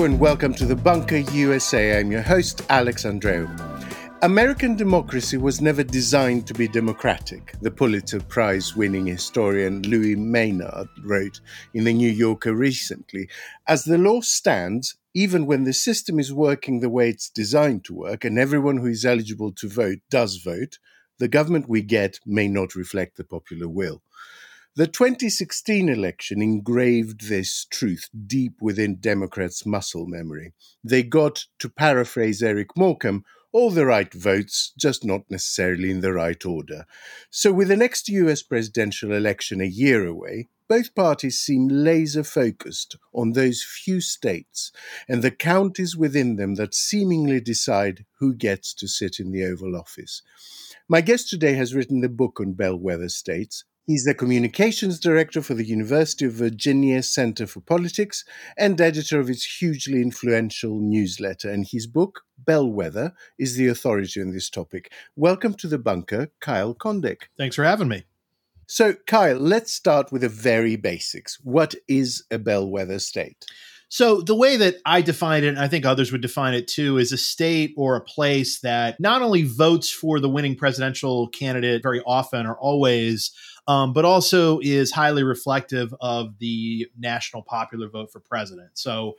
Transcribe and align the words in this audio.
And 0.00 0.18
welcome 0.18 0.54
to 0.54 0.64
the 0.64 0.74
Bunker 0.74 1.18
USA. 1.18 2.00
I'm 2.00 2.10
your 2.10 2.22
host, 2.22 2.62
Alex 2.70 3.04
Andreou. 3.04 3.46
American 4.22 4.74
democracy 4.74 5.36
was 5.36 5.60
never 5.60 5.82
designed 5.82 6.46
to 6.46 6.54
be 6.54 6.66
democratic, 6.66 7.52
the 7.60 7.70
Pulitzer 7.70 8.20
Prize 8.20 8.74
winning 8.74 9.04
historian 9.04 9.82
Louis 9.82 10.16
Menand 10.16 10.88
wrote 11.04 11.42
in 11.74 11.84
The 11.84 11.92
New 11.92 12.10
Yorker 12.10 12.54
recently. 12.54 13.28
As 13.68 13.84
the 13.84 13.98
law 13.98 14.22
stands, 14.22 14.96
even 15.12 15.44
when 15.44 15.64
the 15.64 15.74
system 15.74 16.18
is 16.18 16.32
working 16.32 16.80
the 16.80 16.88
way 16.88 17.10
it's 17.10 17.28
designed 17.28 17.84
to 17.84 17.94
work 17.94 18.24
and 18.24 18.38
everyone 18.38 18.78
who 18.78 18.86
is 18.86 19.04
eligible 19.04 19.52
to 19.52 19.68
vote 19.68 19.98
does 20.08 20.36
vote, 20.36 20.78
the 21.18 21.28
government 21.28 21.68
we 21.68 21.82
get 21.82 22.18
may 22.24 22.48
not 22.48 22.74
reflect 22.74 23.18
the 23.18 23.24
popular 23.24 23.68
will. 23.68 24.00
The 24.76 24.86
2016 24.86 25.88
election 25.88 26.40
engraved 26.40 27.28
this 27.28 27.66
truth 27.72 28.08
deep 28.28 28.52
within 28.60 29.00
Democrats' 29.00 29.66
muscle 29.66 30.06
memory. 30.06 30.52
They 30.84 31.02
got, 31.02 31.46
to 31.58 31.68
paraphrase 31.68 32.40
Eric 32.40 32.76
Morecambe, 32.76 33.24
all 33.50 33.72
the 33.72 33.84
right 33.84 34.14
votes, 34.14 34.72
just 34.78 35.04
not 35.04 35.28
necessarily 35.28 35.90
in 35.90 36.02
the 36.02 36.12
right 36.12 36.46
order. 36.46 36.86
So, 37.30 37.52
with 37.52 37.66
the 37.66 37.76
next 37.76 38.08
US 38.10 38.44
presidential 38.44 39.12
election 39.12 39.60
a 39.60 39.64
year 39.64 40.06
away, 40.06 40.48
both 40.68 40.94
parties 40.94 41.40
seem 41.40 41.66
laser 41.66 42.22
focused 42.22 42.96
on 43.12 43.32
those 43.32 43.64
few 43.64 44.00
states 44.00 44.70
and 45.08 45.20
the 45.20 45.32
counties 45.32 45.96
within 45.96 46.36
them 46.36 46.54
that 46.54 46.76
seemingly 46.76 47.40
decide 47.40 48.04
who 48.20 48.32
gets 48.32 48.72
to 48.74 48.86
sit 48.86 49.18
in 49.18 49.32
the 49.32 49.44
Oval 49.44 49.74
Office. 49.74 50.22
My 50.88 51.00
guest 51.00 51.28
today 51.28 51.54
has 51.54 51.74
written 51.74 52.02
the 52.02 52.08
book 52.08 52.38
on 52.38 52.52
bellwether 52.52 53.08
states, 53.08 53.64
He's 53.90 54.04
the 54.04 54.14
communications 54.14 55.00
director 55.00 55.42
for 55.42 55.54
the 55.54 55.66
University 55.66 56.24
of 56.24 56.34
Virginia 56.34 57.02
Center 57.02 57.44
for 57.44 57.58
Politics 57.60 58.24
and 58.56 58.80
editor 58.80 59.18
of 59.18 59.28
its 59.28 59.58
hugely 59.58 60.00
influential 60.00 60.78
newsletter. 60.78 61.50
And 61.50 61.66
his 61.66 61.88
book, 61.88 62.20
Bellwether, 62.38 63.14
is 63.36 63.56
the 63.56 63.66
authority 63.66 64.22
on 64.22 64.30
this 64.30 64.48
topic. 64.48 64.92
Welcome 65.16 65.54
to 65.54 65.66
the 65.66 65.76
bunker, 65.76 66.28
Kyle 66.38 66.72
Kondik. 66.72 67.22
Thanks 67.36 67.56
for 67.56 67.64
having 67.64 67.88
me. 67.88 68.04
So, 68.68 68.94
Kyle, 69.08 69.38
let's 69.38 69.72
start 69.72 70.12
with 70.12 70.22
the 70.22 70.28
very 70.28 70.76
basics. 70.76 71.40
What 71.42 71.74
is 71.88 72.22
a 72.30 72.38
bellwether 72.38 73.00
state? 73.00 73.44
So, 73.92 74.20
the 74.20 74.36
way 74.36 74.56
that 74.56 74.76
I 74.86 75.02
define 75.02 75.42
it, 75.42 75.48
and 75.48 75.58
I 75.58 75.66
think 75.66 75.84
others 75.84 76.12
would 76.12 76.20
define 76.20 76.54
it 76.54 76.68
too, 76.68 76.96
is 76.96 77.10
a 77.10 77.16
state 77.16 77.74
or 77.76 77.96
a 77.96 78.00
place 78.00 78.60
that 78.60 79.00
not 79.00 79.20
only 79.20 79.42
votes 79.42 79.90
for 79.90 80.20
the 80.20 80.28
winning 80.28 80.54
presidential 80.54 81.26
candidate 81.26 81.82
very 81.82 82.00
often 82.06 82.46
or 82.46 82.56
always, 82.56 83.32
um, 83.70 83.92
but 83.92 84.04
also 84.04 84.58
is 84.62 84.90
highly 84.90 85.22
reflective 85.22 85.94
of 86.00 86.36
the 86.40 86.88
national 86.98 87.42
popular 87.42 87.88
vote 87.88 88.10
for 88.10 88.18
president. 88.18 88.70
So, 88.74 89.14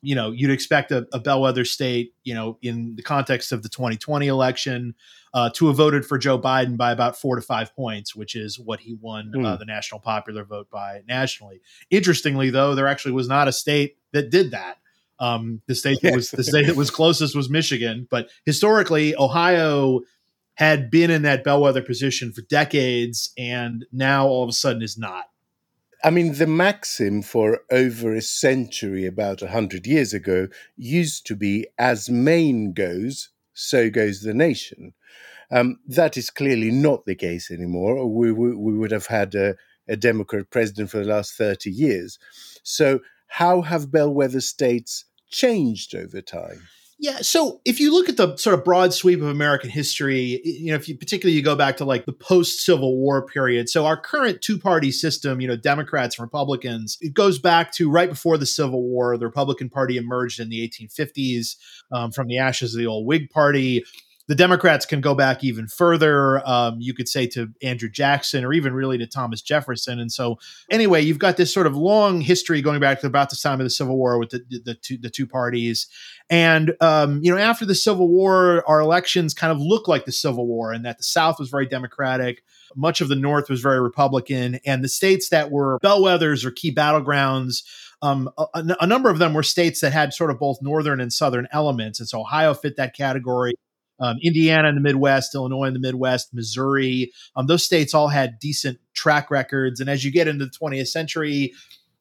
you 0.00 0.14
know, 0.14 0.30
you'd 0.30 0.52
expect 0.52 0.92
a, 0.92 1.08
a 1.12 1.18
bellwether 1.18 1.64
state, 1.64 2.14
you 2.22 2.32
know, 2.32 2.56
in 2.62 2.94
the 2.94 3.02
context 3.02 3.50
of 3.50 3.64
the 3.64 3.68
2020 3.68 4.28
election, 4.28 4.94
uh, 5.34 5.50
to 5.54 5.66
have 5.66 5.76
voted 5.76 6.06
for 6.06 6.18
Joe 6.18 6.38
Biden 6.38 6.76
by 6.76 6.92
about 6.92 7.18
four 7.18 7.34
to 7.34 7.42
five 7.42 7.74
points, 7.74 8.14
which 8.14 8.36
is 8.36 8.60
what 8.60 8.78
he 8.78 8.94
won 8.94 9.32
mm. 9.34 9.44
uh, 9.44 9.54
hmm. 9.54 9.58
the 9.58 9.64
national 9.64 10.00
popular 10.00 10.44
vote 10.44 10.70
by 10.70 11.00
nationally. 11.08 11.60
Interestingly, 11.90 12.50
though, 12.50 12.76
there 12.76 12.86
actually 12.86 13.12
was 13.12 13.26
not 13.26 13.48
a 13.48 13.52
state 13.52 13.96
that 14.12 14.30
did 14.30 14.52
that. 14.52 14.78
Um, 15.18 15.62
the 15.66 15.74
state 15.74 15.98
that 16.02 16.14
was 16.14 16.30
the 16.30 16.44
state 16.44 16.66
that 16.66 16.76
was 16.76 16.90
closest 16.90 17.34
was 17.34 17.50
Michigan, 17.50 18.06
but 18.08 18.28
historically, 18.44 19.16
Ohio 19.16 20.02
had 20.56 20.90
been 20.90 21.10
in 21.10 21.22
that 21.22 21.44
bellwether 21.44 21.82
position 21.82 22.32
for 22.32 22.42
decades 22.42 23.32
and 23.38 23.86
now 23.92 24.26
all 24.26 24.42
of 24.42 24.48
a 24.48 24.52
sudden 24.52 24.82
is 24.82 24.98
not. 24.98 25.26
I 26.04 26.10
mean, 26.10 26.34
the 26.34 26.46
maxim 26.46 27.22
for 27.22 27.60
over 27.70 28.14
a 28.14 28.22
century, 28.22 29.06
about 29.06 29.42
a 29.42 29.48
hundred 29.48 29.86
years 29.86 30.12
ago, 30.12 30.48
used 30.76 31.26
to 31.26 31.36
be 31.36 31.66
as 31.78 32.10
Maine 32.10 32.72
goes, 32.72 33.30
so 33.54 33.90
goes 33.90 34.20
the 34.20 34.34
nation. 34.34 34.92
Um, 35.50 35.78
that 35.86 36.16
is 36.16 36.30
clearly 36.30 36.70
not 36.70 37.06
the 37.06 37.14
case 37.14 37.50
anymore. 37.50 38.06
We, 38.06 38.32
we, 38.32 38.54
we 38.54 38.76
would 38.76 38.90
have 38.90 39.06
had 39.06 39.34
a, 39.34 39.56
a 39.88 39.96
Democrat 39.96 40.50
president 40.50 40.90
for 40.90 40.98
the 40.98 41.04
last 41.04 41.34
30 41.34 41.70
years. 41.70 42.18
So, 42.62 43.00
how 43.28 43.62
have 43.62 43.90
bellwether 43.90 44.40
states 44.40 45.04
changed 45.30 45.94
over 45.94 46.20
time? 46.20 46.68
Yeah. 46.98 47.18
So 47.20 47.60
if 47.66 47.78
you 47.78 47.92
look 47.92 48.08
at 48.08 48.16
the 48.16 48.36
sort 48.36 48.58
of 48.58 48.64
broad 48.64 48.94
sweep 48.94 49.20
of 49.20 49.28
American 49.28 49.68
history, 49.68 50.40
you 50.44 50.70
know, 50.70 50.76
if 50.76 50.88
you 50.88 50.96
particularly 50.96 51.36
you 51.36 51.42
go 51.42 51.54
back 51.54 51.76
to 51.76 51.84
like 51.84 52.06
the 52.06 52.12
post 52.12 52.64
Civil 52.64 52.96
War 52.96 53.26
period. 53.26 53.68
So 53.68 53.84
our 53.84 54.00
current 54.00 54.40
two 54.40 54.58
party 54.58 54.90
system, 54.90 55.40
you 55.40 55.46
know, 55.46 55.56
Democrats 55.56 56.18
and 56.18 56.24
Republicans, 56.24 56.96
it 57.02 57.12
goes 57.12 57.38
back 57.38 57.72
to 57.74 57.90
right 57.90 58.08
before 58.08 58.38
the 58.38 58.46
Civil 58.46 58.82
War. 58.82 59.18
The 59.18 59.26
Republican 59.26 59.68
Party 59.68 59.98
emerged 59.98 60.40
in 60.40 60.48
the 60.48 60.66
1850s 60.66 61.56
um, 61.92 62.12
from 62.12 62.28
the 62.28 62.38
ashes 62.38 62.74
of 62.74 62.78
the 62.78 62.86
old 62.86 63.06
Whig 63.06 63.28
Party 63.28 63.84
the 64.28 64.34
Democrats 64.34 64.84
can 64.84 65.00
go 65.00 65.14
back 65.14 65.44
even 65.44 65.68
further. 65.68 66.46
Um, 66.46 66.76
you 66.80 66.94
could 66.94 67.08
say 67.08 67.26
to 67.28 67.48
Andrew 67.62 67.88
Jackson 67.88 68.44
or 68.44 68.52
even 68.52 68.72
really 68.72 68.98
to 68.98 69.06
Thomas 69.06 69.40
Jefferson. 69.40 70.00
And 70.00 70.10
so, 70.10 70.38
anyway, 70.70 71.02
you've 71.02 71.18
got 71.18 71.36
this 71.36 71.52
sort 71.52 71.66
of 71.66 71.76
long 71.76 72.20
history 72.20 72.60
going 72.60 72.80
back 72.80 73.00
to 73.00 73.06
about 73.06 73.30
the 73.30 73.36
time 73.36 73.60
of 73.60 73.64
the 73.64 73.70
Civil 73.70 73.96
War 73.96 74.18
with 74.18 74.30
the, 74.30 74.42
the, 74.64 74.74
two, 74.74 74.98
the 74.98 75.10
two 75.10 75.26
parties. 75.26 75.86
And, 76.28 76.74
um, 76.80 77.20
you 77.22 77.32
know, 77.32 77.38
after 77.38 77.64
the 77.64 77.74
Civil 77.74 78.08
War, 78.08 78.64
our 78.66 78.80
elections 78.80 79.32
kind 79.32 79.52
of 79.52 79.60
look 79.60 79.86
like 79.86 80.06
the 80.06 80.12
Civil 80.12 80.46
War 80.46 80.72
in 80.72 80.82
that 80.82 80.98
the 80.98 81.04
South 81.04 81.38
was 81.38 81.48
very 81.48 81.66
Democratic. 81.66 82.42
Much 82.74 83.00
of 83.00 83.08
the 83.08 83.16
North 83.16 83.48
was 83.48 83.60
very 83.60 83.80
Republican. 83.80 84.58
And 84.66 84.82
the 84.82 84.88
states 84.88 85.28
that 85.28 85.52
were 85.52 85.78
bellwethers 85.84 86.44
or 86.44 86.50
key 86.50 86.74
battlegrounds, 86.74 87.62
um, 88.02 88.28
a, 88.36 88.46
a, 88.80 88.86
number 88.86 89.08
of 89.08 89.18
them 89.18 89.32
were 89.32 89.42
states 89.42 89.80
that 89.80 89.92
had 89.92 90.12
sort 90.12 90.30
of 90.30 90.38
both 90.38 90.58
northern 90.60 91.00
and 91.00 91.12
southern 91.12 91.48
elements. 91.52 91.98
And 91.98 92.08
so 92.08 92.20
Ohio 92.20 92.52
fit 92.52 92.76
that 92.76 92.94
category 92.94 93.54
um, 94.00 94.16
Indiana 94.22 94.68
in 94.68 94.74
the 94.74 94.80
Midwest, 94.80 95.34
Illinois 95.34 95.66
in 95.66 95.74
the 95.74 95.80
Midwest, 95.80 96.34
Missouri. 96.34 97.12
Um, 97.34 97.46
those 97.46 97.64
states 97.64 97.94
all 97.94 98.08
had 98.08 98.38
decent 98.38 98.78
track 98.94 99.30
records. 99.30 99.80
And 99.80 99.88
as 99.88 100.04
you 100.04 100.10
get 100.10 100.28
into 100.28 100.44
the 100.44 100.50
20th 100.50 100.88
century, 100.88 101.52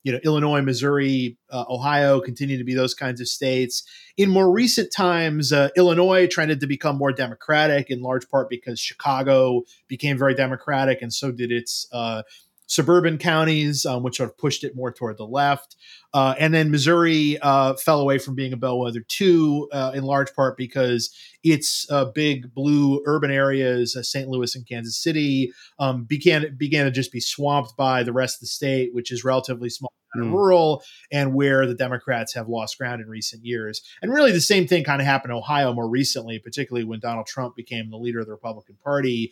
you 0.05 0.11
know, 0.11 0.19
Illinois, 0.23 0.61
Missouri, 0.61 1.35
uh, 1.49 1.65
Ohio 1.67 2.21
continue 2.21 2.59
to 2.59 2.63
be 2.63 2.75
those 2.75 2.93
kinds 2.93 3.19
of 3.19 3.27
states. 3.27 3.81
In 4.17 4.29
more 4.29 4.51
recent 4.51 4.93
times, 4.93 5.51
uh, 5.51 5.69
Illinois 5.75 6.27
trended 6.27 6.59
to 6.59 6.67
become 6.67 6.95
more 6.95 7.11
Democratic, 7.11 7.89
in 7.89 8.03
large 8.03 8.29
part 8.29 8.47
because 8.47 8.79
Chicago 8.79 9.63
became 9.87 10.15
very 10.15 10.35
Democratic, 10.35 11.01
and 11.01 11.11
so 11.11 11.31
did 11.31 11.51
its 11.51 11.87
uh, 11.91 12.21
suburban 12.67 13.17
counties, 13.17 13.85
um, 13.85 14.03
which 14.03 14.17
sort 14.17 14.29
of 14.29 14.37
pushed 14.37 14.63
it 14.63 14.75
more 14.75 14.91
toward 14.91 15.17
the 15.17 15.25
left. 15.25 15.75
Uh, 16.13 16.33
and 16.39 16.53
then 16.53 16.71
Missouri 16.71 17.37
uh, 17.41 17.73
fell 17.75 17.99
away 17.99 18.17
from 18.17 18.35
being 18.35 18.53
a 18.53 18.57
bellwether 18.57 19.01
too, 19.07 19.67
uh, 19.71 19.91
in 19.93 20.03
large 20.03 20.33
part 20.33 20.57
because 20.57 21.13
its 21.43 21.89
uh, 21.91 22.05
big 22.05 22.53
blue 22.53 23.01
urban 23.05 23.31
areas, 23.31 23.95
uh, 23.95 24.01
St. 24.01 24.27
Louis 24.27 24.55
and 24.55 24.67
Kansas 24.67 24.97
City, 24.97 25.51
um, 25.77 26.05
began 26.05 26.55
began 26.57 26.85
to 26.85 26.91
just 26.91 27.11
be 27.11 27.19
swamped 27.19 27.75
by 27.77 28.03
the 28.03 28.13
rest 28.13 28.37
of 28.37 28.41
the 28.41 28.47
state, 28.47 28.93
which 28.93 29.11
is 29.11 29.23
relatively 29.23 29.69
small 29.69 29.91
and 30.13 30.31
mm. 30.31 30.33
rural, 30.33 30.81
and 31.11 31.33
where 31.33 31.67
the 31.67 31.75
Democrats 31.75 32.33
have 32.33 32.47
lost 32.47 32.77
ground 32.77 33.01
in 33.01 33.09
recent 33.09 33.43
years. 33.43 33.81
And 34.01 34.11
really, 34.13 34.31
the 34.31 34.41
same 34.41 34.67
thing 34.67 34.83
kind 34.83 35.01
of 35.01 35.07
happened 35.07 35.31
in 35.31 35.37
Ohio 35.37 35.73
more 35.73 35.89
recently, 35.89 36.39
particularly 36.39 36.85
when 36.85 36.99
Donald 36.99 37.27
Trump 37.27 37.55
became 37.55 37.89
the 37.89 37.97
leader 37.97 38.19
of 38.19 38.25
the 38.25 38.31
Republican 38.31 38.77
Party 38.83 39.31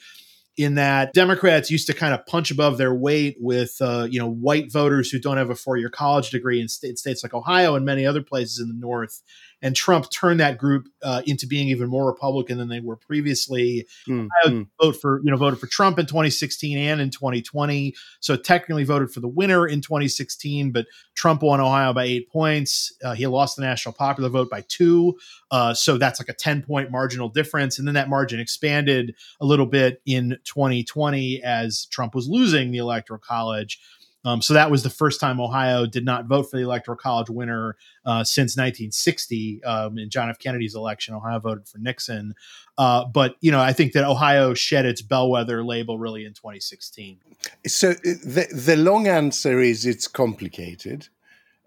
in 0.58 0.76
that 0.76 1.14
Democrats 1.14 1.72
used 1.72 1.88
to 1.88 1.94
kind 1.94 2.14
of 2.14 2.26
punch 2.26 2.52
above 2.52 2.78
their 2.78 2.94
weight 2.94 3.38
with 3.40 3.76
uh, 3.82 4.08
you 4.10 4.20
know 4.20 4.30
white 4.30 4.72
voters 4.72 5.10
who 5.10 5.20
don't 5.20 5.38
have 5.38 5.50
a 5.50 5.56
four 5.56 5.78
year 5.78 5.90
college 5.90 6.30
degree 6.30 6.62
in 6.62 6.68
state, 6.68 6.98
states 6.98 7.24
like 7.24 7.34
Ohio 7.34 7.76
and 7.76 7.86
many 7.86 8.06
other 8.06 8.22
places 8.22 8.60
in 8.60 8.68
the 8.68 8.76
North, 8.76 9.22
and 9.64 9.76
Trump 9.76 10.12
turned 10.12 10.42
that 10.42 10.58
group 10.58 10.90
uh, 11.02 11.22
into 11.26 11.48
being 11.48 11.70
even 11.70 11.88
more 11.88 12.06
Republican 12.06 12.58
than 12.58 12.68
they 12.68 12.82
were 12.82 12.98
previously. 12.98 13.88
Mm, 14.08 14.28
mm. 14.46 14.68
Vote 14.80 14.98
for 14.98 15.22
you 15.24 15.32
know 15.32 15.38
voted 15.38 15.60
for 15.60 15.68
Trump 15.68 15.98
in 15.98 16.06
2016 16.06 16.78
and 16.78 17.00
in 17.02 17.10
2020, 17.10 17.96
so 18.20 18.36
technically 18.36 18.84
voted 18.84 19.10
for 19.10 19.22
the 19.22 19.28
winner 19.28 19.66
in 19.66 19.80
2016, 19.82 20.72
but 20.72 20.86
Trump 21.16 21.42
won 21.42 21.62
Ohio 21.62 21.94
by 21.94 22.04
eight 22.04 22.30
points. 22.30 22.94
Uh, 23.04 23.14
he 23.14 23.26
lost 23.26 23.56
the 23.56 23.62
national 23.62 23.94
popular 23.94 24.30
vote 24.30 24.50
by 24.50 24.62
two, 24.68 25.18
uh, 25.50 25.74
so 25.74 25.98
that's 25.98 26.20
like 26.20 26.30
a 26.30 26.34
10 26.34 26.62
point 26.62 26.92
marginal 26.92 27.30
difference, 27.30 27.80
and 27.80 27.88
then 27.88 27.96
that 27.96 28.10
margin 28.10 28.42
expanded 28.42 29.16
a 29.40 29.46
little 29.46 29.66
bit 29.66 30.02
in 30.06 30.38
2020 30.44 31.42
as 31.42 31.86
Trump 31.86 32.14
was 32.14 32.28
losing 32.28 32.72
the 32.72 32.80
electoral 32.80 33.20
college. 33.20 33.80
Um, 34.26 34.42
so 34.42 34.54
that 34.54 34.72
was 34.72 34.84
the 34.84 34.90
first 34.90 35.20
time 35.20 35.40
Ohio 35.40 35.86
did 35.86 36.06
not 36.06 36.26
vote 36.26 36.44
for 36.44 36.58
the 36.58 36.64
Electoral 36.64 36.98
College 36.98 37.30
winner 37.30 37.76
uh, 38.06 38.24
since 38.24 38.56
1960 38.56 39.64
um, 39.64 39.98
in 39.98 40.10
John 40.10 40.30
F. 40.30 40.40
Kennedy's 40.40 40.76
election. 40.76 41.14
Ohio 41.14 41.40
voted 41.40 41.68
for 41.68 41.78
Nixon, 41.78 42.34
uh, 42.78 43.06
but 43.06 43.36
you 43.42 43.52
know 43.52 43.60
I 43.60 43.74
think 43.74 43.94
that 43.94 44.06
Ohio 44.06 44.54
shed 44.54 44.86
its 44.86 45.02
bellwether 45.02 45.64
label 45.64 45.98
really 46.00 46.26
in 46.26 46.34
2016. 46.34 47.20
So 47.68 47.92
uh, 47.92 47.94
the 48.04 48.48
the 48.54 48.78
long 48.78 49.08
answer 49.08 49.60
is 49.60 49.86
it's 49.86 50.08
complicated. 50.08 51.10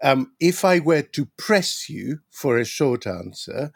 Um, 0.03 0.33
if 0.41 0.65
I 0.65 0.79
were 0.81 1.03
to 1.03 1.27
press 1.37 1.89
you 1.89 2.21
for 2.31 2.59
a 2.59 2.65
short 2.65 3.07
answer, 3.07 3.73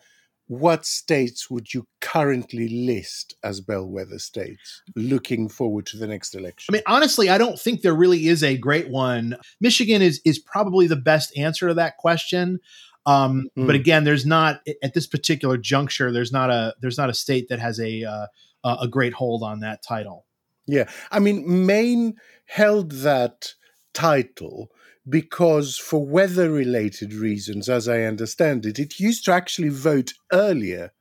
what 0.51 0.85
states 0.85 1.49
would 1.49 1.73
you 1.73 1.87
currently 2.01 2.67
list 2.67 3.37
as 3.45 3.61
bellwether 3.61 4.19
states 4.19 4.83
looking 4.97 5.49
forward 5.49 5.87
to 5.87 5.97
the 5.97 6.09
next 6.09 6.35
election? 6.35 6.75
I 6.75 6.79
mean, 6.79 6.83
honestly, 6.89 7.29
I 7.29 7.39
don't 7.39 7.57
think 7.57 7.83
there 7.83 7.95
really 7.95 8.27
is 8.27 8.43
a 8.43 8.59
great 8.59 8.89
one. 8.89 9.37
Michigan 9.61 10.03
is 10.03 10.21
is 10.25 10.41
probably 10.41 10.89
the 10.89 10.97
best 10.97 11.33
answer 11.39 11.69
to 11.69 11.75
that 11.75 11.99
question. 11.99 12.59
Um, 13.07 13.49
mm. 13.57 13.65
But 13.65 13.77
again, 13.77 14.03
there's 14.03 14.27
not 14.27 14.61
at 14.83 14.93
this 14.93 15.07
particular 15.07 15.57
juncture. 15.57 16.11
There's 16.11 16.33
not 16.33 16.51
a 16.51 16.75
there's 16.81 16.99
not 16.99 17.11
a 17.11 17.15
state 17.15 17.49
that 17.49 17.61
has 17.61 17.79
a 17.79 18.03
uh, 18.03 18.27
a 18.65 18.89
great 18.89 19.13
hold 19.13 19.45
on 19.45 19.61
that 19.61 19.85
title. 19.85 20.27
Yeah, 20.67 20.91
I 21.13 21.21
mean, 21.21 21.65
Maine 21.65 22.17
held 22.47 22.91
that 22.91 23.55
title 23.95 24.73
because, 25.09 25.77
for 25.77 26.07
weather 26.07 26.51
related 26.51 27.13
reasons, 27.15 27.69
as 27.69 27.89
I 27.89 28.03
understand 28.03 28.67
it, 28.67 28.79
it 28.79 29.01
used 29.01 29.25
to 29.25 29.33
actually 29.33 29.71
vote 29.71 30.13
earlier 30.33 30.93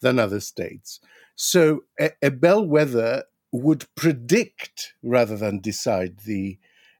than 0.00 0.18
other 0.18 0.40
states. 0.40 1.00
So 1.36 1.84
a, 1.98 2.10
a 2.22 2.30
bellwether 2.30 3.24
would 3.52 3.86
predict 3.94 4.94
rather 5.02 5.36
than 5.36 5.60
decide 5.60 6.20
the 6.26 6.58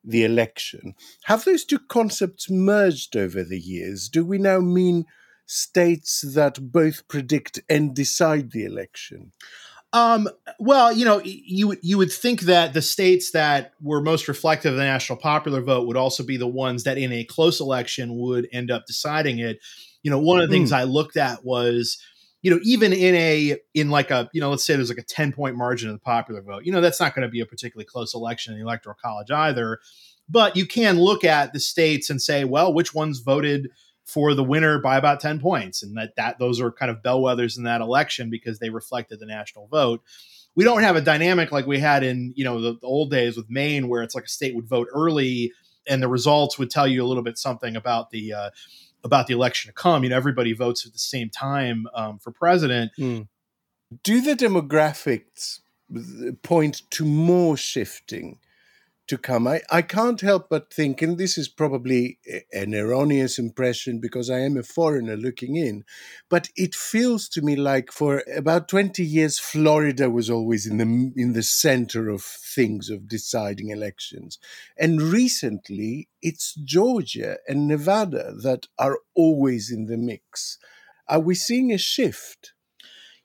the 0.08 0.22
election. 0.22 0.94
Have 1.24 1.44
those 1.44 1.64
two 1.64 1.80
concepts 1.80 2.48
merged 2.48 3.16
over 3.16 3.42
the 3.42 3.58
years? 3.58 4.08
Do 4.08 4.24
we 4.24 4.38
now 4.38 4.60
mean 4.60 5.04
states 5.46 6.20
that 6.34 6.70
both 6.70 7.08
predict 7.08 7.60
and 7.68 7.92
decide 7.92 8.52
the 8.52 8.64
election? 8.64 9.32
Um, 9.96 10.28
well, 10.58 10.92
you 10.92 11.06
know, 11.06 11.22
you 11.24 11.74
you 11.80 11.96
would 11.96 12.12
think 12.12 12.42
that 12.42 12.74
the 12.74 12.82
states 12.82 13.30
that 13.30 13.72
were 13.80 14.02
most 14.02 14.28
reflective 14.28 14.74
of 14.74 14.78
the 14.78 14.84
national 14.84 15.16
popular 15.16 15.62
vote 15.62 15.86
would 15.86 15.96
also 15.96 16.22
be 16.22 16.36
the 16.36 16.46
ones 16.46 16.84
that, 16.84 16.98
in 16.98 17.12
a 17.12 17.24
close 17.24 17.60
election, 17.60 18.18
would 18.18 18.46
end 18.52 18.70
up 18.70 18.84
deciding 18.86 19.38
it. 19.38 19.58
You 20.02 20.10
know, 20.10 20.18
one 20.18 20.38
of 20.38 20.50
the 20.50 20.54
things 20.54 20.70
mm. 20.70 20.76
I 20.76 20.82
looked 20.82 21.16
at 21.16 21.46
was, 21.46 21.96
you 22.42 22.50
know, 22.50 22.60
even 22.62 22.92
in 22.92 23.14
a 23.14 23.56
in 23.72 23.88
like 23.88 24.10
a 24.10 24.28
you 24.34 24.40
know, 24.42 24.50
let's 24.50 24.64
say 24.64 24.76
there's 24.76 24.90
like 24.90 24.98
a 24.98 25.02
ten 25.02 25.32
point 25.32 25.56
margin 25.56 25.88
of 25.88 25.94
the 25.94 26.00
popular 26.00 26.42
vote. 26.42 26.66
You 26.66 26.72
know, 26.72 26.82
that's 26.82 27.00
not 27.00 27.14
going 27.14 27.26
to 27.26 27.32
be 27.32 27.40
a 27.40 27.46
particularly 27.46 27.86
close 27.86 28.14
election 28.14 28.52
in 28.52 28.58
the 28.58 28.66
electoral 28.66 28.96
college 29.02 29.30
either. 29.30 29.78
But 30.28 30.56
you 30.56 30.66
can 30.66 31.00
look 31.00 31.24
at 31.24 31.54
the 31.54 31.60
states 31.60 32.10
and 32.10 32.20
say, 32.20 32.44
well, 32.44 32.74
which 32.74 32.92
ones 32.92 33.20
voted 33.20 33.70
for 34.06 34.34
the 34.34 34.44
winner 34.44 34.78
by 34.78 34.96
about 34.96 35.20
10 35.20 35.40
points. 35.40 35.82
And 35.82 35.96
that 35.98 36.14
that 36.16 36.38
those 36.38 36.60
are 36.60 36.70
kind 36.70 36.90
of 36.90 37.02
bellwethers 37.02 37.58
in 37.58 37.64
that 37.64 37.80
election 37.80 38.30
because 38.30 38.58
they 38.58 38.70
reflected 38.70 39.18
the 39.18 39.26
national 39.26 39.66
vote. 39.66 40.02
We 40.54 40.64
don't 40.64 40.82
have 40.82 40.96
a 40.96 41.02
dynamic 41.02 41.52
like 41.52 41.66
we 41.66 41.78
had 41.78 42.02
in 42.02 42.32
you 42.36 42.44
know 42.44 42.60
the, 42.60 42.78
the, 42.80 42.86
old 42.86 43.10
days 43.10 43.36
with 43.36 43.50
maine 43.50 43.88
where 43.88 44.02
it's 44.02 44.14
like 44.14 44.24
a 44.24 44.28
state 44.28 44.54
would 44.54 44.68
vote 44.68 44.88
early 44.94 45.52
and 45.88 46.02
the 46.02 46.08
results 46.08 46.58
would 46.58 46.70
tell 46.70 46.88
you 46.88 47.04
a 47.04 47.06
little 47.06 47.22
bit 47.22 47.36
something 47.36 47.76
about 47.76 48.10
the 48.10 48.32
uh, 48.32 48.50
about 49.04 49.26
the 49.26 49.34
election 49.34 49.68
to 49.68 49.74
come. 49.74 50.04
You 50.04 50.10
know 50.10 50.16
everybody 50.16 50.52
votes 50.54 50.86
at 50.86 50.92
the 50.92 50.98
same 50.98 51.28
time 51.28 51.86
um, 51.94 52.18
for 52.18 52.30
president. 52.30 52.92
Mm. 52.98 53.28
do 54.02 54.20
the 54.20 54.34
demographics 54.34 55.60
point 56.42 56.82
to 56.90 57.04
more 57.04 57.56
shifting 57.56 58.38
to 59.08 59.18
come. 59.18 59.46
I, 59.46 59.60
I 59.70 59.82
can't 59.82 60.20
help 60.20 60.48
but 60.48 60.72
think, 60.72 61.00
and 61.02 61.18
this 61.18 61.38
is 61.38 61.48
probably 61.48 62.18
an 62.52 62.74
erroneous 62.74 63.38
impression 63.38 64.00
because 64.00 64.28
I 64.30 64.40
am 64.40 64.56
a 64.56 64.62
foreigner 64.62 65.16
looking 65.16 65.56
in, 65.56 65.84
but 66.28 66.48
it 66.56 66.74
feels 66.74 67.28
to 67.30 67.42
me 67.42 67.56
like 67.56 67.92
for 67.92 68.22
about 68.36 68.68
20 68.68 69.04
years, 69.04 69.38
Florida 69.38 70.10
was 70.10 70.28
always 70.28 70.66
in 70.66 70.78
the, 70.78 71.12
in 71.16 71.32
the 71.32 71.42
center 71.42 72.08
of 72.08 72.22
things, 72.22 72.90
of 72.90 73.08
deciding 73.08 73.70
elections. 73.70 74.38
And 74.76 75.00
recently, 75.00 76.08
it's 76.22 76.54
Georgia 76.54 77.38
and 77.46 77.68
Nevada 77.68 78.32
that 78.42 78.66
are 78.78 78.98
always 79.14 79.70
in 79.70 79.86
the 79.86 79.96
mix. 79.96 80.58
Are 81.08 81.20
we 81.20 81.34
seeing 81.36 81.72
a 81.72 81.78
shift? 81.78 82.52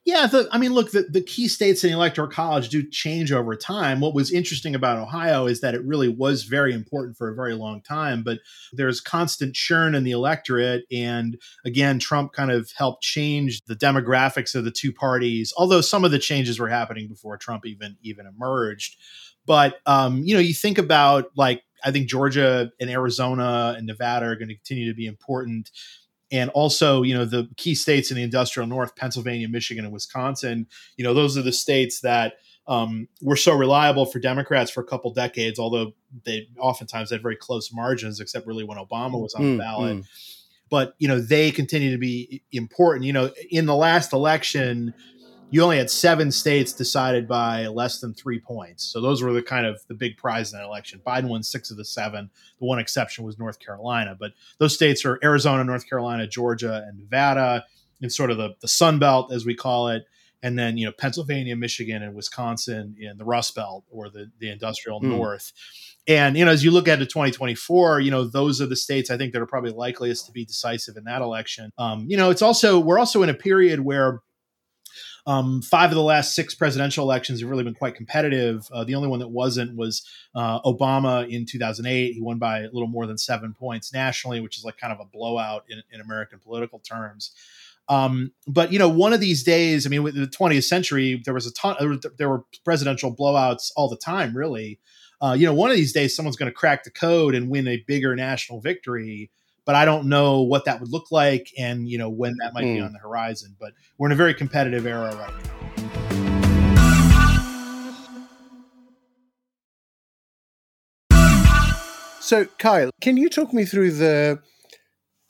Yeah, 0.04 0.26
the, 0.26 0.48
I 0.50 0.58
mean, 0.58 0.72
look, 0.72 0.90
the, 0.90 1.02
the 1.08 1.20
key 1.20 1.46
states 1.46 1.84
in 1.84 1.90
the 1.90 1.96
electoral 1.96 2.26
college 2.26 2.68
do 2.68 2.82
change 2.82 3.30
over 3.30 3.54
time. 3.54 4.00
What 4.00 4.14
was 4.14 4.32
interesting 4.32 4.74
about 4.74 4.98
Ohio 4.98 5.46
is 5.46 5.60
that 5.60 5.76
it 5.76 5.84
really 5.84 6.08
was 6.08 6.42
very 6.42 6.74
important 6.74 7.16
for 7.16 7.28
a 7.28 7.36
very 7.36 7.54
long 7.54 7.82
time, 7.82 8.24
but 8.24 8.40
there's 8.72 9.00
constant 9.00 9.54
churn 9.54 9.94
in 9.94 10.02
the 10.02 10.10
electorate. 10.10 10.84
And 10.90 11.40
again, 11.64 12.00
Trump 12.00 12.32
kind 12.32 12.50
of 12.50 12.72
helped 12.76 13.04
change 13.04 13.62
the 13.66 13.76
demographics 13.76 14.56
of 14.56 14.64
the 14.64 14.72
two 14.72 14.92
parties, 14.92 15.52
although 15.56 15.80
some 15.80 16.04
of 16.04 16.10
the 16.10 16.18
changes 16.18 16.58
were 16.58 16.68
happening 16.68 17.06
before 17.06 17.36
Trump 17.36 17.64
even 17.64 17.96
even 18.02 18.26
emerged. 18.26 18.96
But 19.46 19.76
um, 19.86 20.22
you 20.24 20.34
know, 20.34 20.40
you 20.40 20.54
think 20.54 20.78
about 20.78 21.26
like 21.36 21.62
I 21.84 21.92
think 21.92 22.08
Georgia 22.08 22.72
and 22.80 22.90
Arizona 22.90 23.74
and 23.76 23.86
Nevada 23.86 24.26
are 24.26 24.36
going 24.36 24.48
to 24.48 24.54
continue 24.54 24.88
to 24.88 24.96
be 24.96 25.06
important 25.06 25.70
and 26.32 26.50
also 26.50 27.02
you 27.02 27.14
know 27.14 27.24
the 27.24 27.48
key 27.56 27.74
states 27.74 28.10
in 28.10 28.16
the 28.16 28.22
industrial 28.22 28.66
north 28.66 28.96
pennsylvania 28.96 29.48
michigan 29.48 29.84
and 29.84 29.92
wisconsin 29.92 30.66
you 30.96 31.04
know 31.04 31.14
those 31.14 31.36
are 31.36 31.42
the 31.42 31.52
states 31.52 32.00
that 32.00 32.34
um, 32.68 33.08
were 33.20 33.36
so 33.36 33.54
reliable 33.54 34.06
for 34.06 34.18
democrats 34.18 34.70
for 34.70 34.80
a 34.80 34.86
couple 34.86 35.12
decades 35.12 35.58
although 35.58 35.92
they 36.24 36.48
oftentimes 36.58 37.10
had 37.10 37.22
very 37.22 37.36
close 37.36 37.72
margins 37.72 38.18
except 38.20 38.46
really 38.46 38.64
when 38.64 38.78
obama 38.78 39.20
was 39.20 39.34
on 39.34 39.42
mm, 39.42 39.52
the 39.52 39.58
ballot 39.58 39.96
mm. 39.98 40.06
but 40.70 40.94
you 40.98 41.08
know 41.08 41.20
they 41.20 41.50
continue 41.50 41.90
to 41.90 41.98
be 41.98 42.42
important 42.52 43.04
you 43.04 43.12
know 43.12 43.30
in 43.50 43.66
the 43.66 43.74
last 43.74 44.12
election 44.12 44.94
you 45.52 45.62
only 45.62 45.76
had 45.76 45.90
seven 45.90 46.32
states 46.32 46.72
decided 46.72 47.28
by 47.28 47.66
less 47.66 48.00
than 48.00 48.14
three 48.14 48.40
points. 48.40 48.84
So 48.84 49.02
those 49.02 49.22
were 49.22 49.34
the 49.34 49.42
kind 49.42 49.66
of 49.66 49.86
the 49.86 49.94
big 49.94 50.16
prize 50.16 50.50
in 50.50 50.58
that 50.58 50.64
election. 50.64 51.00
Biden 51.06 51.28
won 51.28 51.42
six 51.42 51.70
of 51.70 51.76
the 51.76 51.84
seven. 51.84 52.30
The 52.58 52.64
one 52.64 52.78
exception 52.78 53.22
was 53.22 53.38
North 53.38 53.58
Carolina, 53.58 54.16
but 54.18 54.32
those 54.58 54.74
states 54.74 55.04
are 55.04 55.20
Arizona, 55.22 55.62
North 55.62 55.86
Carolina, 55.86 56.26
Georgia, 56.26 56.82
and 56.88 56.98
Nevada, 56.98 57.66
in 58.00 58.08
sort 58.08 58.30
of 58.30 58.38
the 58.38 58.54
the 58.62 58.68
Sun 58.68 58.98
Belt 58.98 59.30
as 59.30 59.44
we 59.44 59.54
call 59.54 59.88
it, 59.88 60.04
and 60.42 60.58
then 60.58 60.78
you 60.78 60.86
know 60.86 60.92
Pennsylvania, 60.92 61.54
Michigan, 61.54 62.02
and 62.02 62.14
Wisconsin 62.14 62.96
in 62.98 63.18
the 63.18 63.24
Rust 63.24 63.54
Belt 63.54 63.84
or 63.90 64.08
the 64.08 64.30
the 64.38 64.50
industrial 64.50 65.02
mm. 65.02 65.10
North. 65.10 65.52
And 66.08 66.34
you 66.34 66.46
know, 66.46 66.50
as 66.50 66.64
you 66.64 66.70
look 66.70 66.88
at 66.88 66.98
to 66.98 67.04
2024, 67.04 68.00
you 68.00 68.10
know 68.10 68.24
those 68.24 68.62
are 68.62 68.66
the 68.66 68.74
states 68.74 69.10
I 69.10 69.18
think 69.18 69.34
that 69.34 69.42
are 69.42 69.46
probably 69.46 69.72
likeliest 69.72 70.24
to 70.26 70.32
be 70.32 70.46
decisive 70.46 70.96
in 70.96 71.04
that 71.04 71.20
election. 71.20 71.70
Um, 71.76 72.06
you 72.08 72.16
know, 72.16 72.30
it's 72.30 72.42
also 72.42 72.78
we're 72.78 72.98
also 72.98 73.22
in 73.22 73.28
a 73.28 73.34
period 73.34 73.80
where 73.80 74.22
um, 75.26 75.62
five 75.62 75.90
of 75.90 75.94
the 75.94 76.02
last 76.02 76.34
six 76.34 76.54
presidential 76.54 77.04
elections 77.04 77.40
have 77.40 77.48
really 77.48 77.62
been 77.64 77.74
quite 77.74 77.94
competitive. 77.94 78.66
Uh, 78.72 78.84
the 78.84 78.94
only 78.94 79.08
one 79.08 79.20
that 79.20 79.28
wasn't 79.28 79.76
was 79.76 80.06
uh, 80.34 80.60
Obama 80.62 81.28
in 81.28 81.46
2008. 81.46 82.12
He 82.12 82.20
won 82.20 82.38
by 82.38 82.60
a 82.60 82.70
little 82.72 82.88
more 82.88 83.06
than 83.06 83.18
seven 83.18 83.54
points 83.54 83.92
nationally, 83.92 84.40
which 84.40 84.58
is 84.58 84.64
like 84.64 84.78
kind 84.78 84.92
of 84.92 85.00
a 85.00 85.04
blowout 85.04 85.64
in, 85.68 85.82
in 85.92 86.00
American 86.00 86.40
political 86.40 86.80
terms. 86.80 87.32
Um, 87.88 88.32
but 88.46 88.72
you 88.72 88.78
know, 88.78 88.88
one 88.88 89.12
of 89.12 89.20
these 89.20 89.42
days, 89.42 89.86
I 89.86 89.90
mean, 89.90 90.02
with 90.02 90.14
the 90.14 90.26
20th 90.26 90.64
century, 90.64 91.20
there 91.24 91.34
was 91.34 91.46
a 91.46 91.52
ton. 91.52 92.00
There 92.18 92.28
were 92.28 92.44
presidential 92.64 93.14
blowouts 93.14 93.70
all 93.76 93.88
the 93.88 93.96
time, 93.96 94.36
really. 94.36 94.80
Uh, 95.20 95.34
you 95.34 95.46
know, 95.46 95.54
one 95.54 95.70
of 95.70 95.76
these 95.76 95.92
days, 95.92 96.16
someone's 96.16 96.36
going 96.36 96.50
to 96.50 96.54
crack 96.54 96.82
the 96.82 96.90
code 96.90 97.34
and 97.34 97.48
win 97.48 97.68
a 97.68 97.84
bigger 97.86 98.16
national 98.16 98.60
victory 98.60 99.30
but 99.64 99.74
I 99.74 99.84
don't 99.84 100.08
know 100.08 100.42
what 100.42 100.64
that 100.64 100.80
would 100.80 100.90
look 100.90 101.10
like 101.10 101.48
and 101.58 101.88
you 101.88 101.98
know 101.98 102.10
when 102.10 102.36
that 102.40 102.52
might 102.54 102.64
mm. 102.64 102.74
be 102.74 102.78
hmm. 102.78 102.86
on 102.86 102.92
the 102.92 102.98
horizon. 102.98 103.56
But 103.58 103.72
we're 103.98 104.08
in 104.08 104.12
a 104.12 104.16
very 104.16 104.34
competitive 104.34 104.86
era 104.86 105.14
right 105.14 105.32
now. 105.44 105.72
So, 112.32 112.46
Kyle, 112.58 112.90
can 113.02 113.18
you 113.18 113.28
talk 113.28 113.52
me 113.52 113.66
through 113.66 113.90
the 113.90 114.40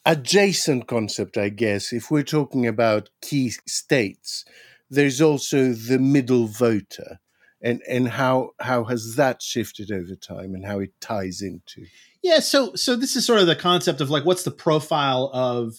adjacent 0.04 0.86
concept? 0.86 1.36
I 1.36 1.48
guess 1.48 1.92
if 1.92 2.12
we're 2.12 2.22
talking 2.22 2.64
about 2.64 3.08
key 3.20 3.50
states, 3.66 4.44
there's 4.88 5.20
also 5.20 5.72
the 5.72 5.98
middle 5.98 6.46
voter, 6.46 7.18
and 7.62 7.82
and 7.88 8.08
how 8.08 8.50
how 8.60 8.84
has 8.84 9.16
that 9.16 9.42
shifted 9.42 9.90
over 9.90 10.14
time, 10.14 10.54
and 10.54 10.64
how 10.64 10.80
it 10.80 10.90
ties 11.00 11.40
into. 11.42 11.86
Yeah, 12.22 12.40
so 12.40 12.74
so 12.74 12.96
this 12.96 13.16
is 13.16 13.24
sort 13.24 13.40
of 13.40 13.46
the 13.46 13.56
concept 13.56 14.00
of 14.00 14.10
like 14.10 14.24
what's 14.24 14.44
the 14.44 14.50
profile 14.50 15.30
of 15.32 15.74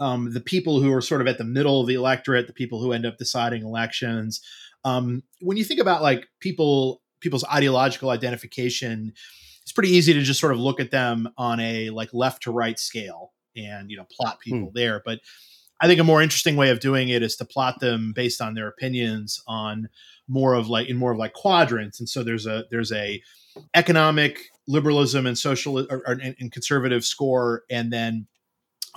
um, 0.00 0.32
the 0.32 0.40
people 0.40 0.80
who 0.80 0.92
are 0.92 1.02
sort 1.02 1.20
of 1.20 1.26
at 1.26 1.38
the 1.38 1.44
middle 1.44 1.80
of 1.80 1.86
the 1.86 1.94
electorate, 1.94 2.46
the 2.46 2.52
people 2.52 2.80
who 2.80 2.92
end 2.92 3.06
up 3.06 3.18
deciding 3.18 3.62
elections. 3.62 4.40
Um, 4.84 5.22
when 5.40 5.58
you 5.58 5.64
think 5.64 5.78
about 5.78 6.02
like 6.02 6.26
people 6.40 7.02
people's 7.20 7.44
ideological 7.44 8.10
identification, 8.10 9.12
it's 9.62 9.72
pretty 9.72 9.90
easy 9.90 10.14
to 10.14 10.22
just 10.22 10.40
sort 10.40 10.52
of 10.52 10.58
look 10.58 10.80
at 10.80 10.90
them 10.90 11.28
on 11.36 11.60
a 11.60 11.90
like 11.90 12.08
left 12.14 12.44
to 12.44 12.50
right 12.50 12.78
scale 12.78 13.32
and 13.54 13.90
you 13.90 13.96
know 13.96 14.06
plot 14.10 14.38
hmm. 14.42 14.50
people 14.50 14.68
hmm. 14.70 14.74
there. 14.78 15.02
But 15.04 15.20
I 15.80 15.86
think 15.86 16.00
a 16.00 16.04
more 16.04 16.20
interesting 16.20 16.56
way 16.56 16.70
of 16.70 16.80
doing 16.80 17.08
it 17.08 17.22
is 17.22 17.36
to 17.36 17.44
plot 17.44 17.80
them 17.80 18.12
based 18.14 18.40
on 18.40 18.54
their 18.54 18.68
opinions 18.68 19.42
on 19.46 19.88
more 20.30 20.54
of 20.54 20.68
like 20.68 20.88
in 20.88 20.96
more 20.96 21.12
of 21.12 21.18
like 21.18 21.34
quadrants. 21.34 22.00
And 22.00 22.08
so 22.08 22.22
there's 22.22 22.46
a 22.46 22.64
there's 22.70 22.92
a 22.92 23.22
economic 23.74 24.38
liberalism 24.68 25.26
and 25.26 25.36
social 25.36 25.80
or, 25.80 26.02
or, 26.06 26.18
and 26.22 26.52
conservative 26.52 27.04
score, 27.04 27.64
and 27.70 27.92
then 27.92 28.26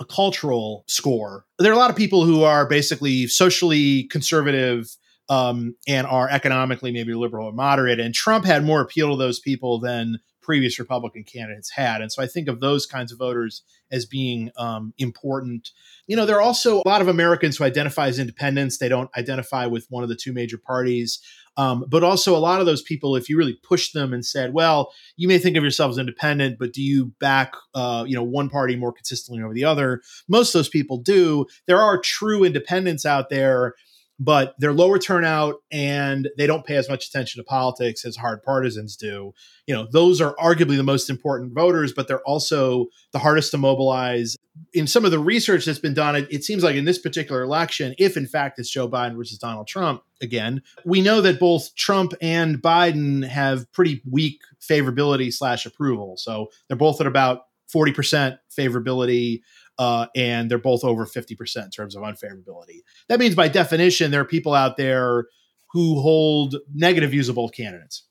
a 0.00 0.04
cultural 0.04 0.84
score. 0.86 1.44
There 1.58 1.70
are 1.70 1.74
a 1.74 1.78
lot 1.78 1.90
of 1.90 1.96
people 1.96 2.24
who 2.24 2.44
are 2.44 2.66
basically 2.66 3.26
socially 3.26 4.04
conservative 4.04 4.86
um, 5.28 5.74
and 5.88 6.06
are 6.06 6.28
economically 6.30 6.92
maybe 6.92 7.14
liberal 7.14 7.48
or 7.48 7.52
moderate. 7.52 8.00
And 8.00 8.14
Trump 8.14 8.44
had 8.44 8.64
more 8.64 8.80
appeal 8.80 9.10
to 9.10 9.16
those 9.16 9.40
people 9.40 9.80
than 9.80 10.18
previous 10.44 10.78
Republican 10.78 11.24
candidates 11.24 11.70
had. 11.70 12.00
And 12.00 12.12
so 12.12 12.22
I 12.22 12.26
think 12.26 12.46
of 12.46 12.60
those 12.60 12.86
kinds 12.86 13.10
of 13.10 13.18
voters 13.18 13.62
as 13.90 14.04
being 14.04 14.50
um, 14.56 14.92
important. 14.98 15.70
You 16.06 16.16
know, 16.16 16.26
there 16.26 16.36
are 16.36 16.42
also 16.42 16.82
a 16.84 16.88
lot 16.88 17.00
of 17.00 17.08
Americans 17.08 17.56
who 17.56 17.64
identify 17.64 18.08
as 18.08 18.18
independents. 18.18 18.78
They 18.78 18.88
don't 18.88 19.10
identify 19.16 19.66
with 19.66 19.86
one 19.88 20.02
of 20.02 20.08
the 20.08 20.16
two 20.16 20.32
major 20.32 20.58
parties. 20.58 21.20
Um, 21.56 21.84
but 21.88 22.02
also, 22.02 22.36
a 22.36 22.38
lot 22.38 22.60
of 22.60 22.66
those 22.66 22.82
people, 22.82 23.14
if 23.14 23.28
you 23.28 23.38
really 23.38 23.58
push 23.62 23.92
them 23.92 24.12
and 24.12 24.26
said, 24.26 24.52
"Well, 24.52 24.92
you 25.16 25.28
may 25.28 25.38
think 25.38 25.56
of 25.56 25.62
yourself 25.62 25.90
as 25.90 25.98
independent, 25.98 26.58
but 26.58 26.72
do 26.72 26.82
you 26.82 27.12
back, 27.20 27.52
uh, 27.74 28.04
you 28.06 28.16
know, 28.16 28.24
one 28.24 28.50
party 28.50 28.74
more 28.74 28.92
consistently 28.92 29.42
over 29.42 29.54
the 29.54 29.64
other?" 29.64 30.02
Most 30.28 30.48
of 30.48 30.58
those 30.58 30.68
people 30.68 30.98
do. 30.98 31.46
There 31.66 31.80
are 31.80 31.96
true 32.00 32.42
independents 32.42 33.06
out 33.06 33.28
there 33.28 33.74
but 34.18 34.54
they're 34.58 34.72
lower 34.72 34.98
turnout 34.98 35.56
and 35.72 36.28
they 36.38 36.46
don't 36.46 36.64
pay 36.64 36.76
as 36.76 36.88
much 36.88 37.08
attention 37.08 37.40
to 37.40 37.44
politics 37.44 38.04
as 38.04 38.16
hard 38.16 38.42
partisans 38.42 38.96
do. 38.96 39.32
You 39.66 39.74
know, 39.74 39.88
those 39.90 40.20
are 40.20 40.36
arguably 40.36 40.76
the 40.76 40.84
most 40.84 41.10
important 41.10 41.52
voters, 41.52 41.92
but 41.92 42.06
they're 42.06 42.22
also 42.22 42.86
the 43.12 43.18
hardest 43.18 43.50
to 43.52 43.58
mobilize. 43.58 44.36
In 44.72 44.86
some 44.86 45.04
of 45.04 45.10
the 45.10 45.18
research 45.18 45.64
that's 45.64 45.80
been 45.80 45.94
done, 45.94 46.14
it, 46.14 46.28
it 46.30 46.44
seems 46.44 46.62
like 46.62 46.76
in 46.76 46.84
this 46.84 46.98
particular 46.98 47.42
election, 47.42 47.94
if 47.98 48.16
in 48.16 48.26
fact 48.26 48.58
it's 48.58 48.70
Joe 48.70 48.88
Biden 48.88 49.16
versus 49.16 49.38
Donald 49.38 49.66
Trump 49.66 50.02
again, 50.20 50.62
we 50.84 51.00
know 51.00 51.20
that 51.20 51.40
both 51.40 51.74
Trump 51.74 52.14
and 52.20 52.62
Biden 52.62 53.26
have 53.26 53.70
pretty 53.72 54.00
weak 54.08 54.42
favorability 54.60 55.32
slash 55.32 55.66
approval. 55.66 56.16
So 56.16 56.50
they're 56.68 56.76
both 56.76 57.00
at 57.00 57.06
about 57.06 57.46
40% 57.74 58.38
favorability 58.56 59.40
uh, 59.78 60.06
and 60.14 60.50
they're 60.50 60.58
both 60.58 60.84
over 60.84 61.06
50% 61.06 61.64
in 61.64 61.70
terms 61.70 61.96
of 61.96 62.02
unfavorability. 62.02 62.82
That 63.08 63.18
means, 63.18 63.34
by 63.34 63.48
definition, 63.48 64.10
there 64.10 64.20
are 64.20 64.26
people 64.26 64.54
out 64.54 64.76
there 64.76 65.26
who 65.72 66.00
hold 66.00 66.56
negative 66.72 67.10
views 67.10 67.28
of 67.28 67.34
both 67.34 67.52
candidates. 67.52 68.04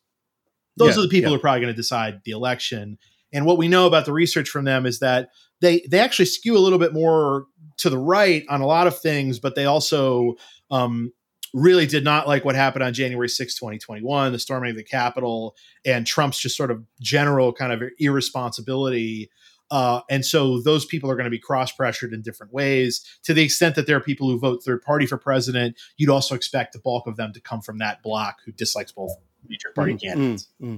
Those 0.76 0.96
yeah, 0.96 1.00
are 1.00 1.04
the 1.04 1.10
people 1.10 1.30
yeah. 1.32 1.36
who 1.36 1.36
are 1.36 1.42
probably 1.42 1.62
going 1.62 1.74
to 1.74 1.78
decide 1.78 2.22
the 2.26 2.32
election. 2.32 2.98
And 3.32 3.46
what 3.46 3.58
we 3.58 3.68
know 3.68 3.88
about 3.88 4.06
the 4.06 4.14
research 4.14 4.50
from 4.50 4.66
them 4.66 4.86
is 4.86 5.00
that 5.00 5.30
they 5.62 5.86
they 5.90 6.00
actually 6.00 6.26
skew 6.26 6.58
a 6.58 6.60
little 6.60 6.80
bit 6.80 6.94
more 6.94 7.46
to 7.78 7.90
the 7.90 7.98
right 7.98 8.44
on 8.50 8.62
a 8.62 8.68
lot 8.68 8.88
of 8.88 9.00
things, 9.00 9.40
but 9.40 9.56
they 9.56 9.66
also 9.66 10.36
um, 10.70 11.14
really 11.54 11.86
did 11.86 12.04
not 12.04 12.28
like 12.28 12.44
what 12.44 12.56
happened 12.56 12.84
on 12.84 12.94
January 12.94 13.30
6, 13.30 13.56
2021, 13.56 14.32
the 14.32 14.40
storming 14.40 14.72
of 14.72 14.76
the 14.76 14.84
Capitol, 14.84 15.56
and 15.86 16.06
Trump's 16.06 16.40
just 16.40 16.58
sort 16.58 16.72
of 16.72 16.84
general 17.00 17.54
kind 17.54 17.72
of 17.72 17.84
irresponsibility 18.00 19.30
uh, 19.74 20.02
and 20.08 20.24
so 20.24 20.62
those 20.62 20.86
people 20.86 21.10
are 21.10 21.16
going 21.16 21.24
to 21.24 21.32
be 21.32 21.40
cross 21.40 21.72
pressured 21.72 22.14
in 22.14 22.22
different 22.22 22.54
ways. 22.54 23.04
To 23.24 23.34
the 23.34 23.42
extent 23.42 23.74
that 23.74 23.88
there 23.88 23.98
are 23.98 24.02
people 24.02 24.30
who 24.30 24.38
vote 24.38 24.64
third 24.64 24.84
party 24.84 25.08
for 25.08 25.18
president, 25.18 25.80
you'd 25.98 26.12
also 26.12 26.36
expect 26.36 26.74
the 26.74 26.80
bulk 26.80 27.08
of 27.08 27.16
them 27.16 27.34
to 27.34 27.42
come 27.42 27.60
from 27.60 27.80
that 27.80 28.04
block 28.04 28.38
who 28.46 28.52
dislikes 28.52 28.92
both 28.92 29.10
major 29.50 29.72
party 29.74 29.94
mm-hmm. 29.94 30.08
candidates. 30.08 30.48
Mm-hmm. 30.62 30.78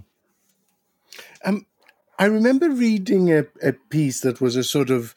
Um, 1.44 1.66
I 2.18 2.25
remember 2.28 2.70
reading 2.70 3.34
a, 3.34 3.44
a, 3.62 3.74
piece 3.74 4.22
that 4.22 4.40
was 4.40 4.56
a 4.56 4.64
sort 4.64 4.90
of, 4.90 5.14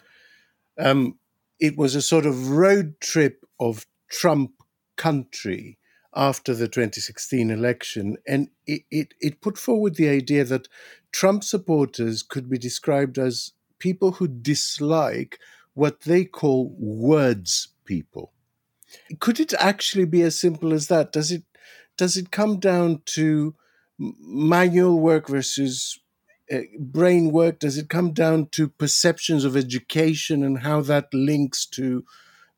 um, 0.77 1.17
it 1.61 1.79
was 1.79 1.95
a 1.95 2.03
sort 2.03 2.27
of 2.27 2.49
road 2.49 3.01
trip 3.01 3.45
of 3.61 3.87
Trump 4.11 4.55
country 4.97 5.79
after 6.17 6.53
the 6.53 6.67
2016 6.67 7.49
election, 7.49 8.17
and 8.27 8.49
it, 8.67 8.83
it, 8.91 9.15
it 9.21 9.41
put 9.41 9.57
forward 9.57 9.95
the 9.95 10.09
idea 10.09 10.43
that 10.43 10.67
Trump 11.13 11.45
supporters 11.45 12.25
could 12.25 12.51
be 12.51 12.59
described 12.59 13.19
as 13.19 13.53
people 13.79 14.13
who 14.13 14.29
dislike 14.29 15.39
what 15.75 16.01
they 16.01 16.25
call 16.25 16.75
words 16.79 17.69
people. 17.85 18.33
Could 19.21 19.39
it 19.39 19.55
actually 19.59 20.07
be 20.07 20.23
as 20.23 20.39
simple 20.39 20.73
as 20.73 20.89
that? 20.89 21.13
Does 21.13 21.31
it 21.31 21.45
does 21.97 22.17
it 22.17 22.31
come 22.31 22.59
down 22.59 23.03
to 23.07 23.55
manual 23.99 25.01
work 25.01 25.29
versus 25.29 25.99
uh, 26.51 26.61
brain 26.79 27.31
work? 27.33 27.59
Does 27.59 27.77
it 27.77 27.89
come 27.89 28.13
down 28.13 28.47
to 28.53 28.69
perceptions 28.69 29.45
of 29.45 29.57
education 29.57 30.43
and 30.43 30.61
how 30.61 30.81
that 30.83 31.13
links 31.13 31.67
to 31.67 32.05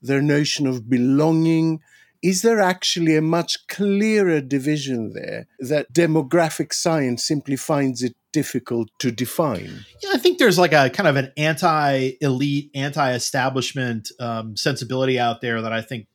their 0.02 0.22
notion 0.22 0.66
of 0.66 0.88
belonging? 0.88 1.80
Is 2.22 2.42
there 2.42 2.60
actually 2.60 3.16
a 3.16 3.22
much 3.22 3.66
clearer 3.66 4.40
division 4.40 5.12
there 5.14 5.46
that 5.58 5.92
demographic 5.92 6.72
science 6.72 7.26
simply 7.26 7.56
finds 7.56 8.02
it 8.02 8.14
difficult 8.32 8.90
to 8.98 9.10
define? 9.10 9.86
Yeah, 10.02 10.10
I 10.12 10.18
think 10.18 10.38
there's 10.38 10.58
like 10.58 10.72
a 10.72 10.90
kind 10.90 11.08
of 11.08 11.16
an 11.16 11.32
anti-elite, 11.36 12.70
anti-establishment 12.74 14.10
um, 14.20 14.56
sensibility 14.56 15.18
out 15.18 15.40
there 15.40 15.62
that 15.62 15.72
I 15.72 15.80
think 15.80 16.08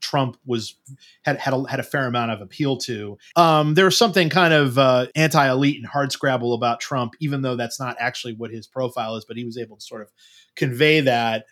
Trump 0.00 0.38
was 0.46 0.76
had 1.22 1.38
had 1.38 1.52
a, 1.52 1.68
had 1.68 1.78
a 1.78 1.84
fair 1.84 2.06
amount 2.06 2.30
of 2.30 2.40
appeal 2.40 2.78
to. 2.78 3.18
Um, 3.36 3.74
was 3.74 3.96
something 3.96 4.30
kind 4.30 4.54
of 4.54 4.78
uh, 4.78 5.06
anti-elite 5.14 5.76
and 5.76 5.86
hard 5.86 6.10
scrabble 6.10 6.54
about 6.54 6.80
Trump, 6.80 7.14
even 7.20 7.42
though 7.42 7.54
that's 7.56 7.78
not 7.78 7.96
actually 8.00 8.34
what 8.34 8.50
his 8.50 8.66
profile 8.66 9.16
is. 9.16 9.24
But 9.24 9.36
he 9.36 9.44
was 9.44 9.58
able 9.58 9.76
to 9.76 9.84
sort 9.84 10.02
of 10.02 10.10
convey 10.56 11.00
that 11.02 11.44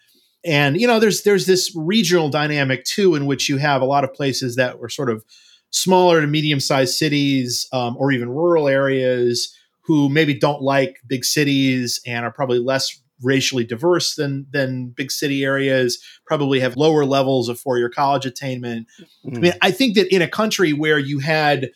and 0.45 0.81
you 0.81 0.87
know 0.87 1.01
there's 1.01 1.23
there's 1.23 1.47
this 1.47 1.75
regional 1.75 2.29
dynamic 2.29 2.85
too 2.85 3.15
in 3.15 3.27
which 3.27 3.49
you 3.49 3.57
have 3.57 3.83
a 3.83 3.87
lot 3.87 4.05
of 4.05 4.15
places 4.15 4.57
that 4.57 4.79
were 4.79 4.89
sort 4.89 5.11
of 5.11 5.25
smaller 5.71 6.21
to 6.21 6.27
medium 6.27 6.61
sized 6.61 6.95
cities 6.95 7.67
um, 7.73 7.97
or 7.99 8.13
even 8.13 8.29
rural 8.29 8.69
areas 8.69 9.55
who 9.81 10.09
maybe 10.09 10.35
don't 10.35 10.63
like 10.63 11.01
big 11.07 11.25
cities 11.25 12.01
and 12.07 12.25
are 12.25 12.33
probably 12.33 12.59
less 12.59 13.01
racially 13.23 13.65
diverse 13.65 14.15
than 14.15 14.47
than 14.53 14.89
big 14.91 15.11
city 15.11 15.45
areas 15.45 15.99
probably 16.25 16.61
have 16.61 16.77
lower 16.77 17.05
levels 17.05 17.49
of 17.49 17.59
four 17.59 17.77
year 17.77 17.91
college 17.91 18.25
attainment 18.25 18.87
mm. 19.27 19.37
i 19.37 19.41
mean 19.41 19.53
i 19.61 19.71
think 19.71 19.97
that 19.97 20.13
in 20.15 20.23
a 20.23 20.29
country 20.29 20.73
where 20.73 20.99
you 20.99 21.19
had 21.19 21.71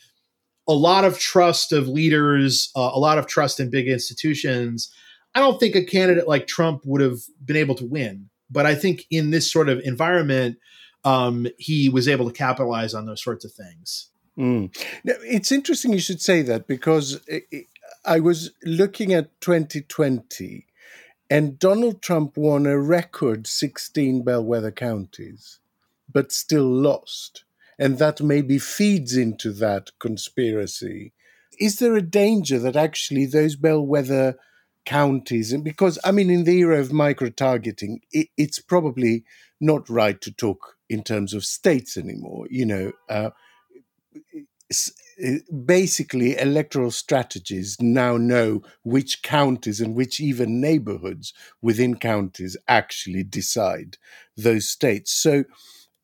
a 0.69 0.73
lot 0.73 1.05
of 1.05 1.19
trust 1.19 1.73
of 1.73 1.89
leaders 1.89 2.71
uh, 2.77 2.91
a 2.95 2.99
lot 2.99 3.19
of 3.19 3.27
trust 3.27 3.59
in 3.59 3.71
big 3.71 3.89
institutions 3.89 4.93
i 5.35 5.41
don't 5.41 5.59
think 5.59 5.75
a 5.75 5.85
candidate 5.85 6.29
like 6.29 6.47
trump 6.47 6.83
would 6.85 7.01
have 7.01 7.19
been 7.45 7.57
able 7.57 7.75
to 7.75 7.85
win 7.85 8.31
but 8.53 8.67
I 8.67 8.75
think 8.75 9.07
in 9.11 9.31
this 9.31 9.51
sort 9.51 9.69
of 9.69 9.81
environment, 9.81 10.59
um, 11.05 11.47
he 11.59 11.89
was 11.89 12.07
able 12.07 12.27
to 12.31 12.37
capitalize 12.37 12.95
on 12.95 13.07
those 13.07 13.23
sorts 13.23 13.45
of 13.45 13.53
things. 13.53 14.11
Mm. 14.39 14.75
Now, 15.05 15.15
it's 15.23 15.53
interesting 15.53 15.93
you 15.93 15.99
should 15.99 16.21
say 16.21 16.43
that 16.43 16.67
because 16.67 17.21
I 18.05 18.21
was 18.21 18.51
looking 18.65 19.13
at 19.13 19.41
2020 19.41 20.67
and 21.31 21.59
Donald 21.59 22.03
Trump 22.03 22.37
won 22.37 22.67
a 22.67 22.79
record 22.79 23.47
16 23.47 24.23
bellwether 24.23 24.71
counties, 24.71 25.61
but 26.11 26.31
still 26.31 26.69
lost. 26.69 27.45
And 27.79 27.99
that 27.99 28.21
maybe 28.21 28.59
feeds 28.59 29.17
into 29.17 29.51
that 29.53 29.91
conspiracy. 29.99 31.15
Is 31.59 31.79
there 31.79 31.97
a 31.97 32.03
danger 32.03 32.59
that 32.59 32.77
actually 32.77 33.27
those 33.27 33.57
bellwether 33.57 34.37
counties. 34.85 35.53
And 35.53 35.65
because 35.65 35.99
i 36.05 36.11
mean 36.11 36.31
in 36.31 36.45
the 36.45 36.59
era 36.59 36.81
of 36.81 36.93
micro 36.93 37.29
targeting 37.31 38.01
it, 38.11 38.29
it's 38.37 38.61
probably 38.61 39.25
not 39.61 39.89
right 39.89 40.21
to 40.21 40.33
talk 40.33 40.77
in 40.89 41.03
terms 41.03 41.33
of 41.35 41.45
states 41.45 41.97
anymore 41.97 42.47
you 42.51 42.67
know 42.67 42.93
uh, 43.09 43.31
basically 45.65 46.39
electoral 46.39 46.91
strategies 46.91 47.77
now 47.81 48.17
know 48.17 48.63
which 48.83 49.23
counties 49.23 49.81
and 49.81 49.95
which 49.95 50.21
even 50.21 50.61
neighborhoods 50.61 51.33
within 51.61 51.97
counties 51.97 52.57
actually 52.67 53.23
decide 53.23 53.99
those 54.37 54.69
states. 54.69 55.13
So 55.13 55.45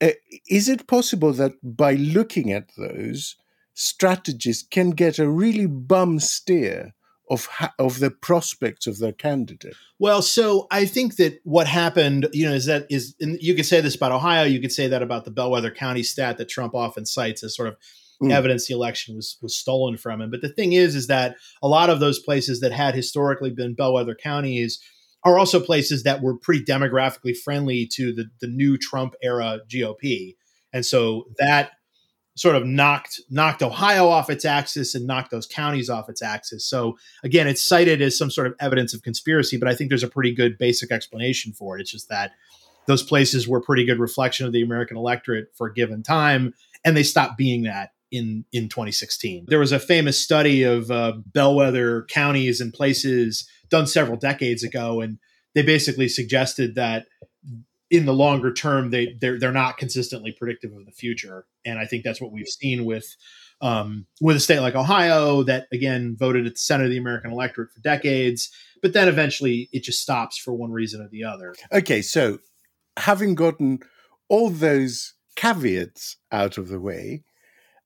uh, 0.01 0.11
is 0.49 0.69
it 0.69 0.87
possible 0.87 1.33
that 1.33 1.55
by 1.63 1.95
looking 1.95 2.53
at 2.53 2.71
those 2.77 3.37
strategists 3.75 4.67
can 4.69 4.91
get 4.91 5.19
a 5.19 5.29
really 5.29 5.67
bum 5.67 6.21
steer 6.21 6.95
of 7.31 7.47
ha- 7.47 7.75
of 7.79 8.01
the 8.01 8.11
prospects 8.11 8.87
of 8.87 8.99
their 8.99 9.13
candidate. 9.13 9.75
Well, 9.99 10.23
so 10.23 10.67
I 10.71 10.87
think 10.87 11.17
that 11.17 11.41
what 11.45 11.67
happened, 11.67 12.29
you 12.33 12.47
know, 12.49 12.55
is 12.55 12.67
that 12.67 12.87
is 12.91 13.15
you 13.19 13.55
could 13.55 13.67
say 13.67 13.81
this 13.81 13.95
about 13.95 14.13
Ohio, 14.13 14.45
you 14.45 14.61
could 14.61 14.73
say 14.73 14.89
that 14.89 15.03
about 15.03 15.25
the 15.25 15.31
Bellwether 15.31 15.71
County 15.71 16.03
stat 16.03 16.39
that 16.39 16.49
Trump 16.49 16.75
often 16.75 17.07
cites 17.07 17.43
as 17.43 17.57
sort 17.57 17.69
of 17.69 17.77
mm. 18.23 18.33
evidence 18.33 18.67
the 18.67 18.75
election 18.75 19.17
was 19.17 19.39
was 19.43 19.57
stolen 19.57 19.97
from 19.97 20.21
him. 20.21 20.31
But 20.31 20.43
the 20.43 20.49
thing 20.53 20.73
is, 20.73 20.95
is 20.95 21.07
that 21.09 21.37
a 21.63 21.69
lot 21.69 21.91
of 21.91 22.01
those 22.01 22.19
places 22.19 22.61
that 22.61 22.73
had 22.73 22.95
historically 22.95 23.51
been 23.51 23.75
bellwether 23.75 24.15
counties 24.15 24.81
are 25.25 25.39
also 25.39 25.61
places 25.61 26.05
that 26.05 26.23
were 26.23 26.39
pretty 26.39 26.65
demographically 26.65 27.37
friendly 27.37 27.89
to 27.95 28.13
the 28.13 28.27
the 28.41 28.49
new 28.49 28.77
Trump 28.79 29.15
era 29.23 29.61
GOP. 29.69 30.37
And 30.73 30.85
so 30.85 31.25
that 31.39 31.73
sort 32.39 32.55
of 32.55 32.65
knocked 32.65 33.21
knocked 33.31 33.63
Ohio 33.63 34.09
off 34.09 34.31
its 34.31 34.45
axis 34.45 34.95
and 34.95 35.07
knocked 35.07 35.31
those 35.31 35.47
counties 35.47 35.91
off 35.91 36.09
its 36.09 36.23
axis. 36.23 36.65
So 36.65 36.97
again, 37.25 37.49
it's 37.49 37.63
cited 37.63 38.01
as 38.01 38.17
some 38.17 38.31
sort 38.31 38.47
of 38.47 38.55
evidence 38.61 38.95
of 38.95 39.03
conspiracy, 39.03 39.57
but 39.57 39.69
I 39.69 39.75
think 39.75 39.91
there's 39.91 40.05
a 40.05 40.09
pretty 40.09 40.33
good 40.33 40.57
basic 40.57 40.93
explanation 40.93 41.53
for 41.53 41.77
it. 41.77 41.81
It's 41.81 41.91
just 41.91 42.09
that 42.09 42.33
those 42.87 43.03
places 43.03 43.49
were 43.49 43.61
pretty 43.61 43.85
good 43.85 43.99
reflection 43.99 44.47
of 44.47 44.53
the 44.53 44.63
American 44.63 44.97
electorate 44.97 45.49
for 45.55 45.67
a 45.67 45.75
given 45.75 46.03
time, 46.03 46.55
and 46.85 46.97
they 46.97 47.03
stopped 47.03 47.37
being 47.37 47.65
that 47.65 47.91
in 48.11 48.45
in 48.53 48.69
2016. 48.69 49.47
There 49.49 49.59
was 49.59 49.73
a 49.73 49.81
famous 49.81 50.19
study 50.19 50.63
of 50.63 50.91
uh, 50.91 51.15
bellwether 51.27 52.05
counties 52.05 52.61
and 52.61 52.73
places 52.73 53.49
done 53.69 53.89
several 53.89 54.17
decades 54.17 54.63
ago, 54.63 55.01
and 55.01 55.19
they 55.55 55.63
basically 55.63 56.09
suggested 56.09 56.77
that 56.77 57.07
in 57.91 58.05
the 58.05 58.13
longer 58.13 58.53
term 58.53 58.91
they 58.91 59.17
they're 59.21 59.39
they're 59.39 59.53
not 59.53 59.79
consistently 59.79 60.33
predictive 60.33 60.73
of 60.73 60.85
the 60.87 60.93
future. 60.93 61.47
And 61.65 61.79
i 61.79 61.87
think 61.87 62.05
that's 62.05 62.21
what 62.21 62.33
we've 62.33 62.49
seen 62.49 62.85
with 62.85 63.17
um, 63.61 64.07
with 64.21 64.37
a 64.37 64.41
state 64.41 64.61
like 64.61 64.77
ohio 64.77 65.43
that 65.43 65.67
again 65.73 66.17
voted 66.19 66.47
at 66.47 66.55
the 66.55 66.61
center 66.61 66.85
of 66.85 66.91
the 66.91 66.99
american 66.99 67.33
electorate 67.33 67.73
for 67.73 67.81
decades 67.81 68.51
but 68.81 68.93
then 68.93 69.09
eventually 69.09 69.69
it 69.73 69.83
just 69.83 70.01
stops 70.01 70.39
for 70.39 70.53
one 70.53 70.71
reason 70.71 71.03
or 71.03 71.09
the 71.09 71.25
other. 71.25 71.55
Okay 71.73 72.01
so 72.03 72.39
having 72.97 73.35
gotten 73.35 73.81
all 74.29 74.51
those 74.51 75.15
caveats 75.35 76.17
out 76.31 76.59
of 76.59 76.69
the 76.69 76.81
way 76.81 77.25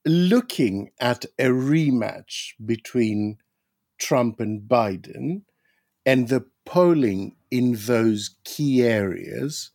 looking 0.05 0.91
at 1.01 1.25
a 1.39 1.47
rematch 1.47 2.53
between 2.65 3.39
Trump 3.99 4.41
and 4.41 4.63
Biden 4.63 5.43
and 6.05 6.29
the 6.29 6.45
polling 6.65 7.37
in 7.51 7.77
those 7.87 8.37
key 8.45 8.83
areas, 8.83 9.71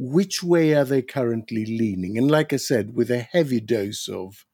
which 0.00 0.42
way 0.42 0.72
are 0.72 0.84
they 0.84 1.02
currently 1.02 1.66
leaning? 1.66 2.16
And 2.16 2.30
like 2.30 2.54
I 2.54 2.56
said, 2.56 2.94
with 2.94 3.10
a 3.10 3.18
heavy 3.18 3.60
dose 3.60 4.08
of 4.08 4.46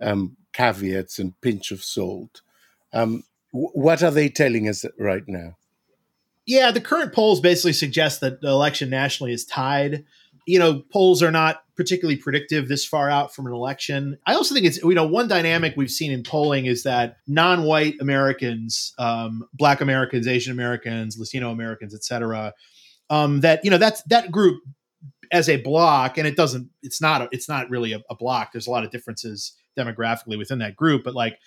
um, 0.00 0.36
caveats 0.52 1.20
and 1.20 1.40
pinch 1.40 1.70
of 1.70 1.84
salt, 1.84 2.42
um, 2.92 3.22
w- 3.52 3.70
what 3.74 4.02
are 4.02 4.10
they 4.10 4.28
telling 4.28 4.68
us 4.68 4.84
right 4.98 5.22
now? 5.28 5.56
Yeah, 6.46 6.72
the 6.72 6.80
current 6.80 7.12
polls 7.12 7.40
basically 7.40 7.74
suggest 7.74 8.20
that 8.22 8.40
the 8.40 8.48
election 8.48 8.90
nationally 8.90 9.32
is 9.32 9.44
tied. 9.44 10.04
You 10.46 10.58
know, 10.58 10.82
polls 10.90 11.22
are 11.22 11.30
not 11.30 11.62
particularly 11.76 12.16
predictive 12.16 12.66
this 12.66 12.84
far 12.84 13.08
out 13.08 13.32
from 13.32 13.46
an 13.46 13.52
election. 13.52 14.18
I 14.26 14.34
also 14.34 14.52
think 14.52 14.66
it's 14.66 14.82
you 14.82 14.94
know 14.94 15.06
one 15.06 15.28
dynamic 15.28 15.74
we've 15.76 15.90
seen 15.90 16.10
in 16.10 16.24
polling 16.24 16.66
is 16.66 16.82
that 16.82 17.18
non-white 17.28 17.94
Americans, 18.00 18.94
um, 18.98 19.46
Black 19.52 19.80
Americans, 19.80 20.26
Asian 20.26 20.52
Americans, 20.52 21.16
Latino 21.16 21.52
Americans, 21.52 21.94
etc. 21.94 22.52
Um, 23.10 23.42
that 23.42 23.62
you 23.62 23.70
know 23.70 23.78
that's 23.78 24.02
that 24.04 24.32
group 24.32 24.60
as 25.32 25.48
a 25.48 25.56
block, 25.56 26.18
and 26.18 26.26
it 26.26 26.36
doesn't. 26.36 26.68
It's 26.82 27.00
not. 27.00 27.22
A, 27.22 27.28
it's 27.32 27.48
not 27.48 27.70
really 27.70 27.92
a, 27.92 28.00
a 28.10 28.14
block. 28.14 28.52
There's 28.52 28.66
a 28.66 28.70
lot 28.70 28.84
of 28.84 28.90
differences 28.90 29.54
demographically 29.78 30.38
within 30.38 30.58
that 30.58 30.76
group, 30.76 31.04
but 31.04 31.14
like 31.14 31.38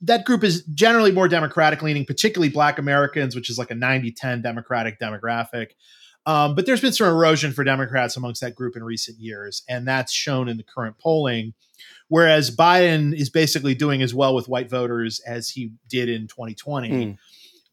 that 0.00 0.24
group 0.24 0.44
is 0.44 0.64
generally 0.74 1.12
more 1.12 1.28
democratic 1.28 1.82
leaning, 1.82 2.04
particularly 2.04 2.50
black 2.50 2.78
Americans, 2.78 3.34
which 3.34 3.48
is 3.48 3.58
like 3.58 3.70
a 3.70 3.74
90 3.74 4.12
10 4.12 4.42
democratic 4.42 4.98
demographic. 4.98 5.68
Um, 6.26 6.54
but 6.54 6.64
there's 6.64 6.80
been 6.80 6.92
some 6.92 7.06
erosion 7.06 7.52
for 7.52 7.64
Democrats 7.64 8.16
amongst 8.16 8.40
that 8.40 8.54
group 8.54 8.76
in 8.76 8.82
recent 8.82 9.18
years, 9.18 9.62
and 9.68 9.86
that's 9.86 10.12
shown 10.12 10.48
in 10.48 10.56
the 10.56 10.62
current 10.62 10.98
polling. 10.98 11.52
Whereas 12.08 12.54
Biden 12.54 13.14
is 13.14 13.28
basically 13.28 13.74
doing 13.74 14.00
as 14.00 14.14
well 14.14 14.34
with 14.34 14.48
white 14.48 14.70
voters 14.70 15.20
as 15.26 15.50
he 15.50 15.72
did 15.88 16.08
in 16.08 16.26
2020. 16.28 16.90
Mm. 16.90 17.18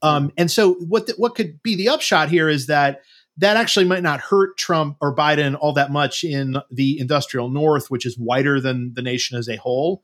Um, 0.01 0.31
and 0.37 0.49
so, 0.49 0.73
what 0.73 1.07
the, 1.07 1.13
what 1.17 1.35
could 1.35 1.61
be 1.63 1.75
the 1.75 1.89
upshot 1.89 2.29
here 2.29 2.49
is 2.49 2.67
that 2.67 3.01
that 3.37 3.57
actually 3.57 3.85
might 3.85 4.03
not 4.03 4.19
hurt 4.19 4.57
Trump 4.57 4.97
or 5.01 5.15
Biden 5.15 5.57
all 5.59 5.73
that 5.73 5.91
much 5.91 6.23
in 6.23 6.57
the 6.69 6.99
industrial 6.99 7.49
North, 7.49 7.89
which 7.89 8.05
is 8.05 8.17
whiter 8.17 8.59
than 8.59 8.93
the 8.93 9.01
nation 9.01 9.37
as 9.37 9.47
a 9.47 9.55
whole 9.55 10.03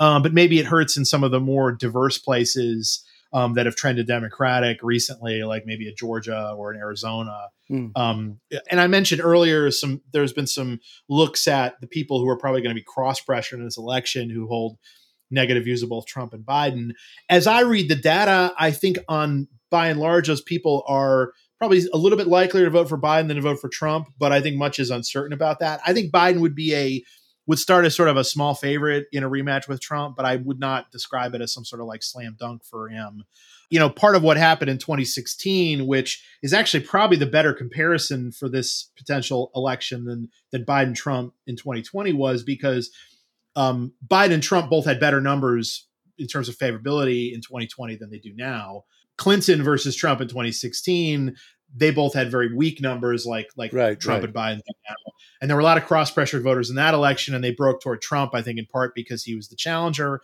um, 0.00 0.22
but 0.22 0.32
maybe 0.32 0.58
it 0.58 0.66
hurts 0.66 0.96
in 0.96 1.04
some 1.04 1.22
of 1.22 1.30
the 1.30 1.40
more 1.40 1.72
diverse 1.72 2.18
places 2.18 3.04
um, 3.32 3.54
that 3.54 3.66
have 3.66 3.76
trended 3.76 4.06
Democratic 4.06 4.78
recently, 4.82 5.42
like 5.42 5.64
maybe 5.66 5.88
a 5.88 5.94
Georgia 5.94 6.54
or 6.56 6.72
an 6.72 6.78
Arizona. 6.78 7.48
Mm. 7.70 7.90
Um, 7.96 8.40
and 8.70 8.80
I 8.80 8.86
mentioned 8.86 9.20
earlier, 9.22 9.70
some 9.70 10.02
there's 10.12 10.32
been 10.32 10.46
some 10.46 10.80
looks 11.08 11.48
at 11.48 11.80
the 11.80 11.86
people 11.86 12.20
who 12.20 12.28
are 12.28 12.38
probably 12.38 12.60
going 12.60 12.74
to 12.74 12.80
be 12.80 12.84
cross 12.86 13.20
pressured 13.20 13.58
in 13.58 13.64
this 13.64 13.78
election 13.78 14.30
who 14.30 14.46
hold 14.46 14.78
negative 15.30 15.64
views 15.64 15.82
of 15.82 15.88
both 15.88 16.06
Trump 16.06 16.32
and 16.32 16.44
Biden. 16.44 16.92
As 17.28 17.46
I 17.46 17.60
read 17.60 17.88
the 17.88 17.96
data, 17.96 18.52
I 18.58 18.70
think 18.70 18.98
on 19.08 19.48
by 19.70 19.88
and 19.88 19.98
large, 19.98 20.28
those 20.28 20.42
people 20.42 20.84
are 20.86 21.32
probably 21.58 21.82
a 21.92 21.96
little 21.96 22.18
bit 22.18 22.26
likelier 22.26 22.64
to 22.64 22.70
vote 22.70 22.88
for 22.88 22.98
Biden 22.98 23.28
than 23.28 23.36
to 23.36 23.42
vote 23.42 23.60
for 23.60 23.68
Trump. 23.68 24.08
But 24.18 24.32
I 24.32 24.40
think 24.40 24.56
much 24.56 24.78
is 24.78 24.90
uncertain 24.90 25.32
about 25.32 25.60
that. 25.60 25.80
I 25.86 25.92
think 25.92 26.12
Biden 26.12 26.40
would 26.40 26.54
be 26.54 26.74
a 26.74 27.02
would 27.46 27.58
start 27.58 27.84
as 27.84 27.94
sort 27.94 28.08
of 28.08 28.16
a 28.16 28.24
small 28.24 28.54
favorite 28.54 29.06
in 29.12 29.22
a 29.22 29.28
rematch 29.28 29.68
with 29.68 29.80
Trump, 29.80 30.16
but 30.16 30.24
I 30.24 30.36
would 30.36 30.58
not 30.58 30.90
describe 30.90 31.34
it 31.34 31.42
as 31.42 31.52
some 31.52 31.64
sort 31.64 31.82
of 31.82 31.86
like 31.86 32.02
slam 32.02 32.36
dunk 32.38 32.64
for 32.64 32.88
him. 32.88 33.24
You 33.68 33.78
know, 33.78 33.90
part 33.90 34.16
of 34.16 34.22
what 34.22 34.36
happened 34.36 34.70
in 34.70 34.78
2016, 34.78 35.86
which 35.86 36.24
is 36.42 36.54
actually 36.54 36.84
probably 36.84 37.16
the 37.16 37.26
better 37.26 37.52
comparison 37.52 38.32
for 38.32 38.48
this 38.48 38.90
potential 38.96 39.50
election 39.54 40.04
than 40.04 40.30
than 40.52 40.64
Biden 40.64 40.94
Trump 40.94 41.34
in 41.46 41.56
2020 41.56 42.12
was 42.12 42.42
because 42.42 42.90
um, 43.56 43.92
Biden 44.06 44.32
and 44.32 44.42
Trump 44.42 44.70
both 44.70 44.86
had 44.86 45.00
better 45.00 45.20
numbers 45.20 45.86
in 46.18 46.26
terms 46.26 46.48
of 46.48 46.56
favorability 46.56 47.32
in 47.32 47.40
2020 47.40 47.96
than 47.96 48.10
they 48.10 48.18
do 48.18 48.32
now. 48.34 48.84
Clinton 49.16 49.62
versus 49.62 49.94
Trump 49.94 50.20
in 50.20 50.28
2016, 50.28 51.36
they 51.76 51.90
both 51.90 52.14
had 52.14 52.30
very 52.30 52.54
weak 52.54 52.80
numbers 52.80 53.26
like 53.26 53.48
like 53.56 53.72
right, 53.72 53.98
Trump 53.98 54.22
right. 54.22 54.24
and 54.24 54.34
Biden 54.34 54.60
and 55.44 55.50
there 55.50 55.56
were 55.56 55.60
a 55.60 55.64
lot 55.64 55.76
of 55.76 55.84
cross 55.84 56.10
pressured 56.10 56.42
voters 56.42 56.70
in 56.70 56.76
that 56.76 56.94
election, 56.94 57.34
and 57.34 57.44
they 57.44 57.50
broke 57.50 57.82
toward 57.82 58.00
Trump. 58.00 58.34
I 58.34 58.40
think 58.40 58.58
in 58.58 58.64
part 58.64 58.94
because 58.94 59.24
he 59.24 59.34
was 59.34 59.48
the 59.48 59.56
challenger, 59.56 60.22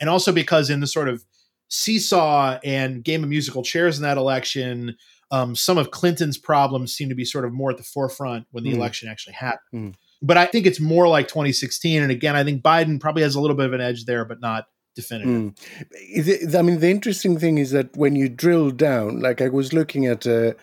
and 0.00 0.08
also 0.08 0.32
because 0.32 0.70
in 0.70 0.80
the 0.80 0.86
sort 0.86 1.08
of 1.08 1.24
seesaw 1.68 2.58
and 2.64 3.04
game 3.04 3.22
of 3.22 3.28
musical 3.28 3.62
chairs 3.62 3.98
in 3.98 4.02
that 4.02 4.16
election, 4.16 4.96
um, 5.30 5.54
some 5.54 5.78
of 5.78 5.90
Clinton's 5.90 6.38
problems 6.38 6.94
seem 6.94 7.10
to 7.10 7.14
be 7.14 7.24
sort 7.24 7.44
of 7.44 7.52
more 7.52 7.70
at 7.70 7.76
the 7.76 7.82
forefront 7.82 8.46
when 8.50 8.64
the 8.64 8.72
mm. 8.72 8.76
election 8.76 9.10
actually 9.10 9.34
happened. 9.34 9.92
Mm. 9.92 9.94
But 10.22 10.38
I 10.38 10.46
think 10.46 10.66
it's 10.66 10.80
more 10.80 11.06
like 11.08 11.28
2016, 11.28 12.02
and 12.02 12.10
again, 12.10 12.36
I 12.36 12.42
think 12.42 12.62
Biden 12.62 12.98
probably 12.98 13.22
has 13.22 13.34
a 13.34 13.40
little 13.40 13.56
bit 13.56 13.66
of 13.66 13.72
an 13.74 13.80
edge 13.82 14.06
there, 14.06 14.24
but 14.24 14.40
not 14.40 14.64
definitive. 14.94 15.54
Mm. 15.54 16.54
I 16.54 16.62
mean, 16.62 16.80
the 16.80 16.90
interesting 16.90 17.38
thing 17.38 17.58
is 17.58 17.70
that 17.70 17.96
when 17.96 18.16
you 18.16 18.28
drill 18.28 18.70
down, 18.70 19.20
like 19.20 19.40
I 19.40 19.48
was 19.48 19.72
looking 19.72 20.06
at 20.06 20.26
a, 20.26 20.56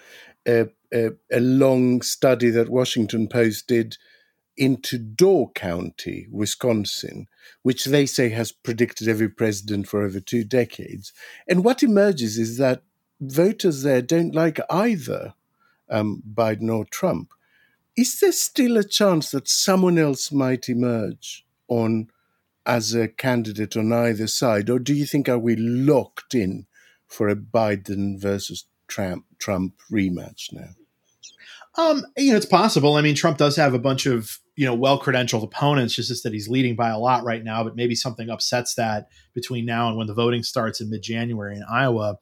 a 0.47 0.69
a, 0.93 1.11
a 1.31 1.39
long 1.39 2.01
study 2.01 2.49
that 2.49 2.69
Washington 2.69 3.27
Post 3.27 3.67
did 3.67 3.97
into 4.57 4.97
Door 4.97 5.51
County, 5.51 6.27
Wisconsin, 6.31 7.27
which 7.63 7.85
they 7.85 8.05
say 8.05 8.29
has 8.29 8.51
predicted 8.51 9.07
every 9.07 9.29
president 9.29 9.87
for 9.87 10.03
over 10.03 10.19
two 10.19 10.43
decades. 10.43 11.13
And 11.47 11.63
what 11.63 11.81
emerges 11.81 12.37
is 12.37 12.57
that 12.57 12.81
voters 13.21 13.83
there 13.83 14.01
don't 14.01 14.35
like 14.35 14.59
either 14.69 15.33
um, 15.89 16.23
Biden 16.33 16.73
or 16.73 16.85
Trump. 16.85 17.31
Is 17.95 18.19
there 18.19 18.31
still 18.31 18.77
a 18.77 18.83
chance 18.83 19.31
that 19.31 19.47
someone 19.47 19.97
else 19.97 20.31
might 20.31 20.69
emerge 20.69 21.45
on 21.67 22.09
as 22.65 22.93
a 22.93 23.07
candidate 23.07 23.75
on 23.75 23.91
either 23.91 24.27
side, 24.27 24.69
or 24.69 24.79
do 24.79 24.93
you 24.93 25.05
think 25.05 25.27
are 25.27 25.39
we 25.39 25.55
locked 25.55 26.35
in 26.35 26.65
for 27.07 27.27
a 27.27 27.35
Biden 27.35 28.19
versus 28.19 28.65
Trump 28.87 29.25
Trump 29.39 29.75
rematch 29.91 30.51
now? 30.51 30.69
Um, 31.77 32.05
you 32.17 32.31
know, 32.31 32.37
it's 32.37 32.45
possible. 32.45 32.95
I 32.95 33.01
mean, 33.01 33.15
Trump 33.15 33.37
does 33.37 33.55
have 33.55 33.73
a 33.73 33.79
bunch 33.79 34.05
of 34.05 34.39
you 34.55 34.65
know 34.65 34.73
well 34.73 34.99
credentialed 34.99 35.43
opponents. 35.43 35.95
Just 35.95 36.23
that 36.23 36.33
he's 36.33 36.49
leading 36.49 36.75
by 36.75 36.89
a 36.89 36.97
lot 36.97 37.23
right 37.23 37.43
now, 37.43 37.63
but 37.63 37.75
maybe 37.75 37.95
something 37.95 38.29
upsets 38.29 38.75
that 38.75 39.07
between 39.33 39.65
now 39.65 39.87
and 39.87 39.97
when 39.97 40.07
the 40.07 40.13
voting 40.13 40.43
starts 40.43 40.81
in 40.81 40.89
mid 40.89 41.01
January 41.01 41.55
in 41.55 41.63
Iowa. 41.71 42.17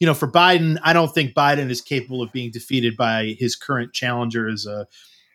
You 0.00 0.06
know, 0.06 0.14
for 0.14 0.30
Biden, 0.30 0.78
I 0.82 0.92
don't 0.92 1.12
think 1.12 1.34
Biden 1.34 1.70
is 1.70 1.80
capable 1.80 2.22
of 2.22 2.32
being 2.32 2.50
defeated 2.50 2.96
by 2.96 3.36
his 3.38 3.56
current 3.56 3.92
challengers. 3.92 4.66
Uh, 4.66 4.84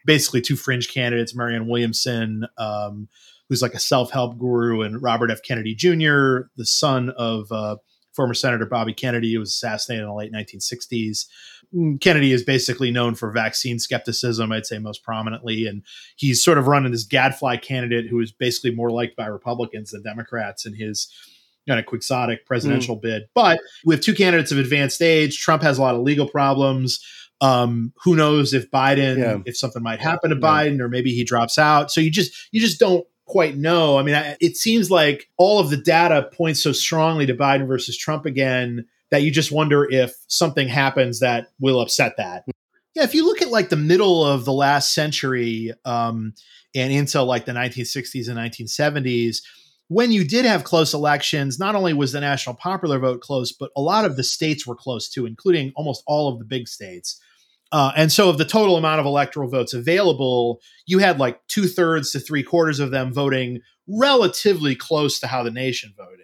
basically, 0.06 0.42
two 0.42 0.56
fringe 0.56 0.90
candidates: 0.90 1.36
Marianne 1.36 1.68
Williamson, 1.68 2.46
um, 2.58 3.08
who's 3.50 3.62
like 3.62 3.74
a 3.74 3.80
self 3.80 4.12
help 4.12 4.38
guru, 4.38 4.82
and 4.82 5.02
Robert 5.02 5.32
F. 5.32 5.40
Kennedy 5.44 5.76
Jr., 5.76 6.48
the 6.56 6.66
son 6.66 7.10
of 7.18 7.52
uh, 7.52 7.78
former 8.14 8.34
Senator 8.34 8.66
Bobby 8.66 8.94
Kennedy, 8.94 9.34
who 9.34 9.40
was 9.40 9.50
assassinated 9.50 10.04
in 10.04 10.10
the 10.10 10.16
late 10.16 10.32
1960s. 10.32 11.26
Kennedy 12.00 12.32
is 12.32 12.44
basically 12.44 12.92
known 12.92 13.16
for 13.16 13.32
vaccine 13.32 13.80
skepticism, 13.80 14.52
I'd 14.52 14.66
say 14.66 14.78
most 14.78 15.04
prominently. 15.04 15.66
And 15.66 15.82
he's 16.16 16.44
sort 16.44 16.60
of 16.60 16.68
running 16.68 16.92
this 16.92 17.04
gadfly 17.04 17.58
candidate 17.58 18.08
who 18.08 18.20
is 18.20 18.32
basically 18.32 18.76
more 18.76 18.92
liked 18.92 19.16
by 19.16 19.26
Republicans 19.26 19.90
than 19.92 20.04
Democrats 20.04 20.66
in 20.66 20.76
his 20.76 21.12
kind 21.68 21.80
of 21.80 21.86
quixotic 21.88 22.46
presidential 22.46 22.98
mm. 22.98 23.02
bid. 23.02 23.24
But 23.34 23.60
we 23.86 23.96
have 23.96 24.04
two 24.04 24.14
candidates 24.14 24.52
of 24.52 24.60
advanced 24.60 25.02
age. 25.02 25.40
Trump 25.40 25.64
has 25.64 25.80
a 25.80 25.82
lot 25.82 25.96
of 25.96 26.02
legal 26.02 26.28
problems. 26.28 27.04
Um, 27.42 27.92
who 28.04 28.16
knows 28.16 28.54
if 28.54 28.70
Biden, 28.70 29.18
yeah. 29.18 29.38
if 29.46 29.58
something 29.58 29.84
might 29.84 30.00
happen 30.00 30.30
to 30.30 30.36
yeah. 30.36 30.42
Biden, 30.42 30.80
or 30.80 30.88
maybe 30.88 31.12
he 31.12 31.24
drops 31.24 31.58
out. 31.58 31.92
So 31.92 32.00
you 32.00 32.12
just 32.12 32.32
you 32.52 32.62
just 32.62 32.80
don't 32.80 33.06
quite 33.26 33.58
know. 33.58 33.98
I 33.98 34.04
mean, 34.04 34.16
I, 34.16 34.38
it 34.40 34.58
seems 34.58 34.92
like 34.92 35.30
all 35.38 35.60
of 35.60 35.70
the 35.70 35.78
data 35.78 36.30
points 36.34 36.62
so 36.62 36.72
strongly 36.72 37.26
to 37.26 37.34
Biden 37.34 37.68
versus 37.68 37.98
Trump 37.98 38.26
again 38.26 38.86
that 39.12 39.22
you 39.22 39.32
just 39.32 39.52
wonder 39.52 39.88
if 39.90 40.16
something 40.28 40.68
happens 40.68 41.20
that 41.20 41.48
will 41.60 41.80
upset 41.80 42.18
that. 42.18 42.46
Yeah, 42.96 43.04
if 43.04 43.16
you 43.16 43.26
look 43.26 43.42
at 43.42 43.50
like 43.50 43.70
the 43.70 43.76
middle 43.76 44.26
of 44.26 44.46
the 44.46 44.54
last 44.54 44.94
century 44.94 45.74
um, 45.86 46.34
and 46.76 46.92
into 46.92 47.22
like 47.22 47.46
the 47.46 47.52
1960s 47.52 48.28
and 48.28 48.38
1970s, 48.38 49.38
when 49.88 50.12
you 50.12 50.24
did 50.24 50.46
have 50.46 50.64
close 50.64 50.94
elections, 50.94 51.60
not 51.60 51.76
only 51.76 51.94
was 51.94 52.12
the 52.12 52.22
national 52.22 52.56
popular 52.56 53.00
vote 53.00 53.22
close, 53.22 53.52
but 53.52 53.72
a 53.76 53.82
lot 53.82 54.06
of 54.06 54.16
the 54.16 54.24
states 54.24 54.66
were 54.66 54.76
close 54.76 55.10
too, 55.10 55.26
including 55.26 55.72
almost 55.76 56.04
all 56.08 56.32
of 56.32 56.40
the 56.40 56.46
big 56.46 56.68
states. 56.68 57.20
Uh, 57.74 57.92
and 57.98 58.12
so, 58.12 58.30
of 58.30 58.38
the 58.38 58.46
total 58.46 58.78
amount 58.78 59.02
of 59.02 59.06
electoral 59.06 59.50
votes 59.50 59.74
available, 59.74 60.62
you 60.86 61.00
had 61.00 61.20
like 61.20 61.46
two 61.48 61.68
thirds 61.68 62.12
to 62.12 62.20
three 62.20 62.44
quarters 62.44 62.80
of 62.80 62.92
them 62.92 63.12
voting 63.12 63.60
relatively 63.88 64.76
close 64.76 65.20
to 65.20 65.28
how 65.28 65.44
the 65.44 65.52
nation 65.52 65.94
voted 65.98 66.24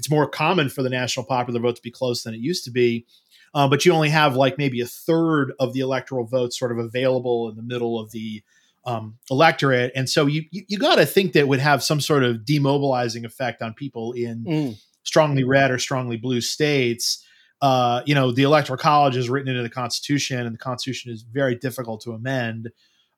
it's 0.00 0.10
more 0.10 0.26
common 0.26 0.70
for 0.70 0.82
the 0.82 0.88
national 0.88 1.26
popular 1.26 1.60
vote 1.60 1.76
to 1.76 1.82
be 1.82 1.90
close 1.90 2.22
than 2.22 2.32
it 2.32 2.40
used 2.40 2.64
to 2.64 2.70
be. 2.70 3.06
Uh, 3.52 3.68
but 3.68 3.84
you 3.84 3.92
only 3.92 4.08
have 4.08 4.34
like 4.34 4.56
maybe 4.56 4.80
a 4.80 4.86
third 4.86 5.52
of 5.60 5.74
the 5.74 5.80
electoral 5.80 6.24
votes 6.24 6.58
sort 6.58 6.72
of 6.72 6.78
available 6.78 7.50
in 7.50 7.56
the 7.56 7.62
middle 7.62 8.00
of 8.00 8.10
the 8.10 8.42
um, 8.86 9.18
electorate, 9.30 9.92
and 9.94 10.08
so 10.08 10.24
you 10.24 10.44
you, 10.50 10.62
you 10.68 10.78
got 10.78 10.94
to 10.94 11.04
think 11.04 11.34
that 11.34 11.48
would 11.48 11.60
have 11.60 11.82
some 11.82 12.00
sort 12.00 12.22
of 12.22 12.38
demobilizing 12.38 13.26
effect 13.26 13.60
on 13.60 13.74
people 13.74 14.12
in 14.12 14.44
mm. 14.44 14.80
strongly 15.02 15.44
red 15.44 15.70
or 15.70 15.78
strongly 15.78 16.16
blue 16.16 16.40
states. 16.40 17.22
Uh, 17.62 18.02
you 18.06 18.14
know, 18.14 18.32
the 18.32 18.42
electoral 18.42 18.78
college 18.78 19.16
is 19.16 19.28
written 19.28 19.50
into 19.50 19.62
the 19.62 19.70
Constitution, 19.70 20.46
and 20.46 20.54
the 20.54 20.58
Constitution 20.58 21.12
is 21.12 21.22
very 21.22 21.54
difficult 21.54 22.00
to 22.02 22.12
amend. 22.12 22.70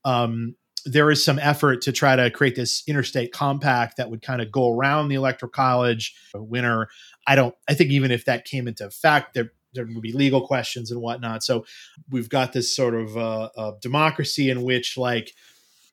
Um, 0.05 0.57
there 0.85 1.11
is 1.13 1.25
some 1.25 1.39
effort 1.39 1.83
to 1.83 1.93
try 1.93 2.17
to 2.17 2.29
create 2.31 2.57
this 2.57 2.83
interstate 2.89 3.33
compact 3.33 3.99
that 3.99 4.11
would 4.11 4.21
kind 4.21 4.43
of 4.43 4.51
go 4.51 4.75
around 4.75 5.09
the 5.09 5.15
electoral 5.15 5.51
college 5.51 6.15
winner. 6.35 6.89
I 7.27 7.37
don't. 7.37 7.55
I 7.69 7.75
think 7.75 7.91
even 7.91 8.11
if 8.11 8.25
that 8.25 8.45
came 8.45 8.67
into 8.67 8.87
effect, 8.87 9.35
there 9.35 9.53
there 9.75 9.87
would 9.87 10.03
be 10.03 10.13
legal 10.13 10.47
questions 10.47 10.91
and 10.91 11.01
whatnot. 11.01 11.43
So 11.43 11.65
we've 12.11 12.29
got 12.29 12.53
this 12.53 12.75
sort 12.75 12.95
of 12.95 13.17
uh, 13.17 13.49
uh, 13.57 13.73
democracy 13.81 14.51
in 14.51 14.63
which, 14.63 14.99
like, 14.99 15.33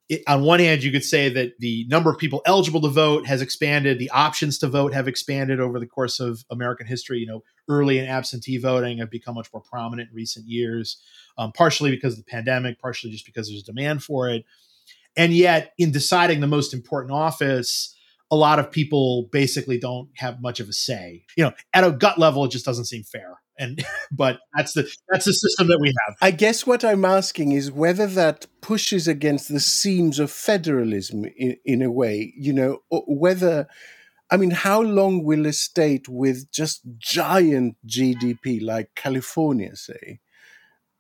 it, 0.10 0.24
on 0.28 0.42
one 0.42 0.60
hand, 0.60 0.84
you 0.84 0.92
could 0.92 1.04
say 1.04 1.30
that 1.30 1.60
the 1.60 1.86
number 1.88 2.10
of 2.10 2.18
people 2.18 2.42
eligible 2.46 2.82
to 2.82 2.90
vote 2.90 3.28
has 3.28 3.42
expanded, 3.42 4.00
the 4.00 4.10
options 4.10 4.58
to 4.60 4.68
vote 4.68 4.94
have 4.94 5.08
expanded 5.08 5.60
over 5.60 5.80
the 5.80 5.86
course 5.86 6.20
of 6.20 6.44
American 6.50 6.88
history. 6.88 7.20
You 7.20 7.28
know, 7.28 7.44
early 7.70 8.00
and 8.00 8.10
absentee 8.10 8.58
voting 8.58 8.98
have 8.98 9.12
become 9.12 9.36
much 9.36 9.54
more 9.54 9.62
prominent 9.62 10.10
in 10.10 10.16
recent 10.16 10.48
years, 10.48 10.98
um, 11.38 11.52
partially 11.52 11.92
because 11.92 12.14
of 12.14 12.26
the 12.26 12.30
pandemic, 12.30 12.82
partially 12.82 13.12
just 13.12 13.26
because 13.26 13.48
there's 13.48 13.64
demand 13.64 14.04
for 14.04 14.28
it. 14.28 14.46
And 15.16 15.32
yet, 15.32 15.74
in 15.78 15.92
deciding 15.92 16.40
the 16.40 16.48
most 16.48 16.74
important 16.74 17.14
office, 17.14 17.96
a 18.32 18.36
lot 18.36 18.60
of 18.60 18.72
people 18.72 19.30
basically 19.32 19.80
don't 19.80 20.10
have 20.16 20.42
much 20.42 20.60
of 20.60 20.70
a 20.70 20.74
say. 20.74 21.26
You 21.38 21.46
know, 21.46 21.54
at 21.74 21.84
a 21.84 21.92
gut 21.92 22.18
level, 22.18 22.44
it 22.46 22.52
just 22.52 22.66
doesn't 22.66 22.86
seem 22.86 23.04
fair 23.04 23.38
and 23.60 23.86
but 24.12 24.40
that's 24.56 24.74
the 24.74 24.90
that's 25.10 25.26
the 25.26 25.34
system 25.34 25.68
that 25.68 25.80
we 25.80 25.90
have. 25.90 26.16
I 26.22 26.32
guess 26.32 26.66
what 26.66 26.84
i'm 26.84 27.06
asking 27.06 27.52
is 27.52 27.72
whether 27.72 28.08
that 28.08 28.48
pushes 28.62 29.08
against 29.08 29.50
the 29.50 29.60
seams 29.60 30.18
of 30.18 30.32
federalism 30.32 31.26
in, 31.38 31.58
in 31.66 31.82
a 31.82 31.92
way 31.92 32.34
you 32.36 32.54
know 32.54 32.80
whether 32.90 33.68
i 34.32 34.38
mean 34.38 34.52
how 34.52 34.82
long 34.82 35.24
will 35.24 35.46
a 35.46 35.54
state 35.54 36.08
with 36.10 36.52
just 36.52 36.82
giant 36.98 37.76
gdp 37.86 38.62
like 38.62 38.90
california 38.96 39.76
say 39.76 40.20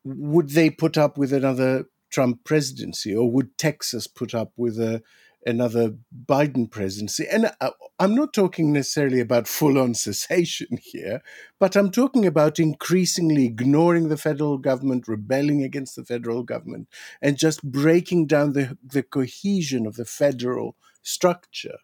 would 0.03 0.49
they 0.49 0.69
put 0.69 0.97
up 0.97 1.17
with 1.17 1.33
another 1.33 1.85
trump 2.09 2.43
presidency? 2.43 3.15
Or 3.15 3.29
would 3.31 3.57
texas 3.57 4.07
put 4.07 4.33
up 4.33 4.51
with 4.57 4.79
a 4.79 5.01
another 5.45 5.95
Biden 6.25 6.69
presidency. 6.69 7.25
And 7.31 7.51
uh, 7.61 7.71
I'm 7.99 8.15
not 8.15 8.33
talking 8.33 8.73
necessarily 8.73 9.19
about 9.19 9.47
full 9.47 9.77
on 9.77 9.93
cessation 9.93 10.77
here, 10.81 11.21
but 11.59 11.75
I'm 11.75 11.91
talking 11.91 12.25
about 12.25 12.59
increasingly 12.59 13.45
ignoring 13.45 14.09
the 14.09 14.17
federal 14.17 14.57
government, 14.57 15.07
rebelling 15.07 15.63
against 15.63 15.95
the 15.95 16.05
federal 16.05 16.43
government, 16.43 16.87
and 17.21 17.37
just 17.37 17.63
breaking 17.63 18.27
down 18.27 18.53
the, 18.53 18.77
the 18.83 19.03
cohesion 19.03 19.85
of 19.85 19.95
the 19.95 20.05
federal 20.05 20.75
structure. 21.01 21.77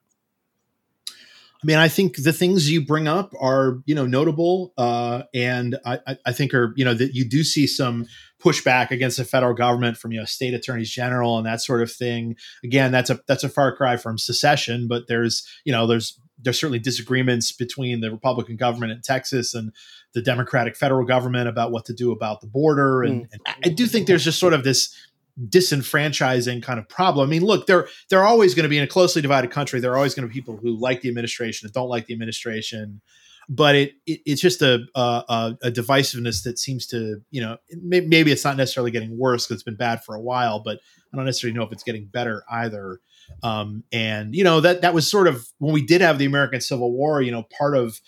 I 1.65 1.67
mean, 1.67 1.77
I 1.77 1.87
think 1.87 2.17
the 2.17 2.31
things 2.31 2.69
you 2.69 2.85
bring 2.85 3.07
up 3.07 3.33
are, 3.41 3.81
you 3.87 3.95
know, 3.95 4.05
notable, 4.05 4.71
uh, 4.77 5.23
and 5.33 5.79
I, 5.83 6.15
I 6.23 6.31
think 6.31 6.53
are, 6.53 6.71
you 6.75 6.85
know, 6.85 6.93
that 6.93 7.15
you 7.15 7.27
do 7.27 7.43
see 7.43 7.65
some 7.65 8.05
pushback 8.39 8.91
against 8.91 9.17
the 9.17 9.25
federal 9.25 9.55
government 9.55 9.97
from, 9.97 10.11
you 10.11 10.19
know, 10.19 10.25
state 10.25 10.53
attorneys 10.53 10.91
general 10.91 11.39
and 11.39 11.47
that 11.47 11.61
sort 11.61 11.81
of 11.81 11.91
thing. 11.91 12.35
Again, 12.63 12.91
that's 12.91 13.09
a 13.09 13.19
that's 13.27 13.43
a 13.43 13.49
far 13.49 13.75
cry 13.75 13.97
from 13.97 14.19
secession, 14.19 14.87
but 14.87 15.07
there's, 15.07 15.43
you 15.63 15.71
know, 15.71 15.87
there's 15.87 16.19
there's 16.37 16.59
certainly 16.59 16.77
disagreements 16.77 17.51
between 17.51 17.99
the 17.99 18.11
Republican 18.11 18.57
government 18.57 18.91
in 18.91 19.01
Texas 19.01 19.55
and 19.55 19.73
the 20.13 20.21
Democratic 20.21 20.75
federal 20.75 21.03
government 21.03 21.47
about 21.47 21.71
what 21.71 21.85
to 21.85 21.93
do 21.93 22.11
about 22.11 22.41
the 22.41 22.47
border, 22.47 23.01
and, 23.01 23.23
mm. 23.23 23.29
and 23.31 23.41
I 23.65 23.69
do 23.69 23.87
think 23.87 24.05
there's 24.05 24.23
just 24.23 24.37
sort 24.37 24.53
of 24.53 24.63
this 24.63 24.95
disenfranchising 25.43 26.63
kind 26.63 26.79
of 26.79 26.87
problem. 26.87 27.27
I 27.27 27.29
mean, 27.29 27.43
look, 27.43 27.67
they're 27.67 27.87
they're 28.09 28.23
always 28.23 28.55
going 28.55 28.63
to 28.63 28.69
be 28.69 28.77
in 28.77 28.83
a 28.83 28.87
closely 28.87 29.21
divided 29.21 29.51
country. 29.51 29.79
There 29.79 29.91
are 29.91 29.97
always 29.97 30.15
going 30.15 30.27
to 30.27 30.33
be 30.33 30.39
people 30.39 30.57
who 30.57 30.79
like 30.79 31.01
the 31.01 31.09
administration 31.09 31.65
and 31.65 31.73
don't 31.73 31.89
like 31.89 32.05
the 32.05 32.13
administration. 32.13 33.01
But 33.47 33.75
it, 33.75 33.93
it 34.07 34.21
it's 34.25 34.41
just 34.41 34.61
a, 34.61 34.79
a, 34.95 35.55
a 35.61 35.71
divisiveness 35.71 36.43
that 36.43 36.57
seems 36.57 36.87
to 36.87 37.21
you 37.31 37.41
know 37.41 37.57
maybe 37.69 38.31
it's 38.31 38.43
not 38.43 38.57
necessarily 38.57 38.91
getting 38.91 39.17
worse 39.17 39.45
because 39.45 39.55
it's 39.55 39.63
been 39.63 39.75
bad 39.75 40.03
for 40.03 40.15
a 40.15 40.21
while, 40.21 40.59
but 40.59 40.79
I 41.13 41.17
don't 41.17 41.25
necessarily 41.25 41.57
know 41.57 41.63
if 41.63 41.71
it's 41.71 41.83
getting 41.83 42.05
better 42.05 42.43
either. 42.49 42.99
Um, 43.43 43.83
and 43.91 44.35
you 44.35 44.43
know 44.43 44.61
that 44.61 44.81
that 44.81 44.93
was 44.93 45.09
sort 45.09 45.27
of 45.27 45.47
when 45.59 45.73
we 45.73 45.85
did 45.85 46.01
have 46.01 46.17
the 46.17 46.25
American 46.25 46.61
Civil 46.61 46.91
War. 46.91 47.21
You 47.21 47.31
know, 47.31 47.43
part 47.57 47.75
of 47.75 47.99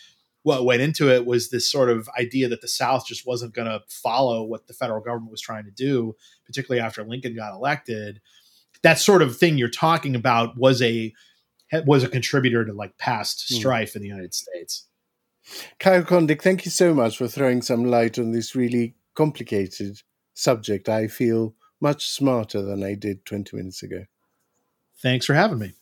what 0.47 0.63
went 0.63 0.81
into 0.81 1.13
it 1.13 1.25
was 1.25 1.49
this 1.49 1.69
sort 1.69 1.89
of 1.89 2.09
idea 2.17 2.47
that 2.47 2.61
the 2.61 2.69
South 2.69 3.05
just 3.05 3.27
wasn't 3.27 3.53
going 3.53 3.67
to 3.67 3.81
follow 3.89 4.45
what 4.45 4.65
the 4.65 4.73
federal 4.73 5.01
government 5.01 5.29
was 5.29 5.41
trying 5.41 5.65
to 5.65 5.71
do, 5.71 6.15
particularly 6.45 6.79
after 6.81 7.03
Lincoln 7.03 7.35
got 7.35 7.53
elected. 7.53 8.21
That 8.81 8.97
sort 8.97 9.21
of 9.21 9.35
thing 9.35 9.57
you're 9.57 9.67
talking 9.67 10.15
about 10.15 10.57
was 10.57 10.81
a 10.81 11.13
was 11.85 12.05
a 12.05 12.07
contributor 12.07 12.63
to 12.63 12.71
like 12.71 12.97
past 12.97 13.45
hmm. 13.49 13.55
strife 13.55 13.91
mm. 13.91 13.95
in 13.97 14.01
the 14.03 14.07
United 14.07 14.33
States. 14.33 14.85
Kyle 15.79 16.03
Kondik, 16.03 16.41
thank 16.41 16.63
you 16.63 16.71
so 16.71 16.93
much 16.93 17.17
for 17.17 17.27
throwing 17.27 17.61
some 17.61 17.83
light 17.83 18.17
on 18.17 18.31
this 18.31 18.55
really 18.55 18.95
complicated 19.15 20.01
subject. 20.33 20.87
I 20.87 21.07
feel 21.07 21.55
much 21.81 22.07
smarter 22.07 22.61
than 22.61 22.85
I 22.85 22.93
did 22.93 23.25
20 23.25 23.57
minutes 23.57 23.83
ago. 23.83 24.05
Thanks 25.01 25.25
for 25.25 25.33
having 25.33 25.59
me. 25.59 25.76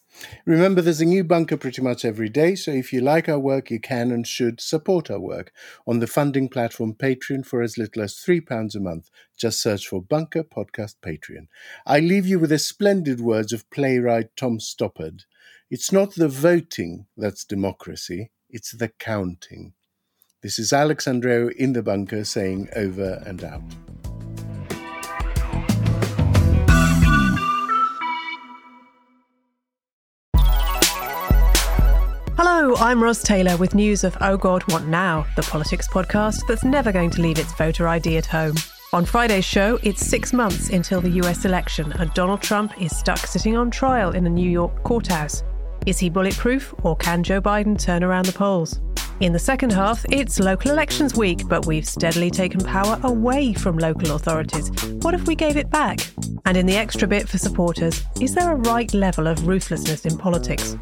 Remember, 0.45 0.81
there's 0.81 1.01
a 1.01 1.05
new 1.05 1.23
bunker 1.23 1.57
pretty 1.57 1.81
much 1.81 2.05
every 2.05 2.29
day, 2.29 2.55
so 2.55 2.71
if 2.71 2.93
you 2.93 3.01
like 3.01 3.27
our 3.27 3.39
work, 3.39 3.69
you 3.69 3.79
can 3.79 4.11
and 4.11 4.25
should 4.25 4.61
support 4.61 5.11
our 5.11 5.19
work 5.19 5.51
on 5.87 5.99
the 5.99 6.07
funding 6.07 6.49
platform 6.49 6.93
Patreon 6.93 7.45
for 7.45 7.61
as 7.61 7.77
little 7.77 8.01
as 8.01 8.15
£3 8.15 8.75
a 8.75 8.79
month. 8.79 9.09
Just 9.37 9.61
search 9.61 9.87
for 9.87 10.01
Bunker 10.01 10.43
Podcast 10.43 10.95
Patreon. 11.01 11.47
I 11.85 11.99
leave 11.99 12.27
you 12.27 12.39
with 12.39 12.49
the 12.49 12.59
splendid 12.59 13.19
words 13.19 13.53
of 13.53 13.69
playwright 13.69 14.35
Tom 14.35 14.59
Stoppard. 14.59 15.25
It's 15.69 15.91
not 15.91 16.15
the 16.15 16.29
voting 16.29 17.07
that's 17.17 17.43
democracy, 17.43 18.31
it's 18.49 18.71
the 18.71 18.89
counting. 18.89 19.73
This 20.41 20.59
is 20.59 20.71
Alex 20.71 21.05
Andreou 21.05 21.51
in 21.53 21.73
the 21.73 21.81
bunker 21.81 22.23
saying 22.23 22.69
over 22.75 23.23
and 23.25 23.43
out. 23.43 23.63
I'm 32.77 33.01
Ros 33.01 33.23
Taylor 33.23 33.55
with 33.55 33.73
news 33.73 34.03
of 34.03 34.17
Oh 34.19 34.35
God, 34.35 34.61
What 34.71 34.85
Now, 34.85 35.25
the 35.37 35.43
politics 35.43 35.87
podcast 35.87 36.45
that's 36.45 36.65
never 36.65 36.91
going 36.91 37.09
to 37.11 37.21
leave 37.21 37.39
its 37.39 37.53
voter 37.53 37.87
ID 37.87 38.17
at 38.17 38.25
home. 38.25 38.55
On 38.91 39.05
Friday's 39.05 39.45
show, 39.45 39.79
it's 39.81 40.05
six 40.05 40.33
months 40.33 40.69
until 40.69 40.99
the 40.99 41.11
US 41.21 41.45
election, 41.45 41.93
and 41.93 42.13
Donald 42.13 42.41
Trump 42.41 42.79
is 42.81 42.95
stuck 42.95 43.19
sitting 43.19 43.55
on 43.55 43.71
trial 43.71 44.11
in 44.11 44.27
a 44.27 44.29
New 44.29 44.49
York 44.49 44.83
courthouse. 44.83 45.41
Is 45.85 45.99
he 45.99 46.09
bulletproof, 46.09 46.73
or 46.83 46.97
can 46.97 47.23
Joe 47.23 47.39
Biden 47.39 47.79
turn 47.79 48.03
around 48.03 48.25
the 48.25 48.33
polls? 48.33 48.81
In 49.21 49.31
the 49.31 49.39
second 49.39 49.71
half, 49.71 50.05
it's 50.11 50.39
local 50.39 50.71
elections 50.71 51.15
week, 51.15 51.47
but 51.47 51.65
we've 51.65 51.87
steadily 51.87 52.29
taken 52.29 52.59
power 52.59 52.99
away 53.03 53.53
from 53.53 53.77
local 53.77 54.15
authorities. 54.15 54.69
What 55.01 55.13
if 55.13 55.25
we 55.27 55.35
gave 55.35 55.55
it 55.55 55.69
back? 55.69 55.99
And 56.43 56.57
in 56.57 56.65
the 56.65 56.75
extra 56.75 57.07
bit 57.07 57.29
for 57.29 57.37
supporters, 57.37 58.03
is 58.19 58.35
there 58.35 58.51
a 58.51 58.55
right 58.55 58.93
level 58.93 59.27
of 59.27 59.47
ruthlessness 59.47 60.05
in 60.05 60.17
politics? 60.17 60.75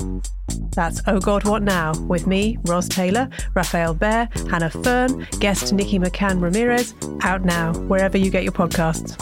That's 0.75 1.01
Oh 1.05 1.19
God, 1.19 1.43
What 1.45 1.61
Now? 1.61 1.93
with 2.07 2.25
me, 2.27 2.57
Ros 2.63 2.87
Taylor, 2.87 3.29
Rafael 3.53 3.95
Behr, 3.95 4.27
Hannah 4.49 4.69
Fearn, 4.69 5.27
guest 5.39 5.71
Nikki 5.73 5.99
McCann 5.99 6.41
Ramirez, 6.41 6.93
out 7.21 7.43
now, 7.45 7.73
wherever 7.73 8.17
you 8.17 8.29
get 8.29 8.43
your 8.43 8.51
podcasts. 8.53 9.17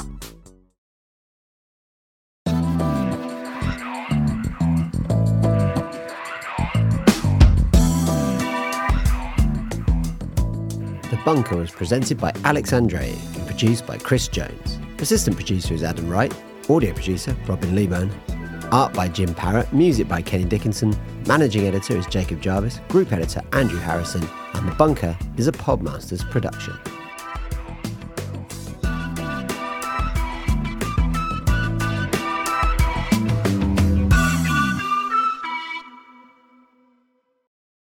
The 11.10 11.20
Bunker 11.26 11.58
was 11.58 11.72
presented 11.72 12.18
by 12.20 12.32
Alex 12.46 12.72
Andreou 12.72 13.14
and 13.36 13.46
produced 13.48 13.86
by 13.86 13.98
Chris 13.98 14.28
Jones. 14.28 14.80
Assistant 15.00 15.36
producer 15.36 15.74
is 15.74 15.84
Adam 15.84 16.10
Wright, 16.10 16.34
audio 16.70 16.94
producer 16.94 17.36
Robin 17.48 17.76
Leeburn, 17.76 18.12
art 18.72 18.94
by 18.94 19.08
Jim 19.08 19.34
Parrott, 19.34 19.72
music 19.74 20.08
by 20.08 20.22
Kenny 20.22 20.46
Dickinson, 20.46 20.96
managing 21.28 21.66
editor 21.66 21.98
is 21.98 22.06
Jacob 22.08 22.42
Jarvis, 22.42 22.80
group 22.90 23.12
editor 23.12 23.42
Andrew 23.54 23.80
Harrison, 23.80 24.28
and 24.54 24.68
The 24.68 24.76
Bunker 24.76 25.18
is 25.38 25.48
a 25.48 25.52
Podmasters 25.52 26.30
production. 26.30 26.74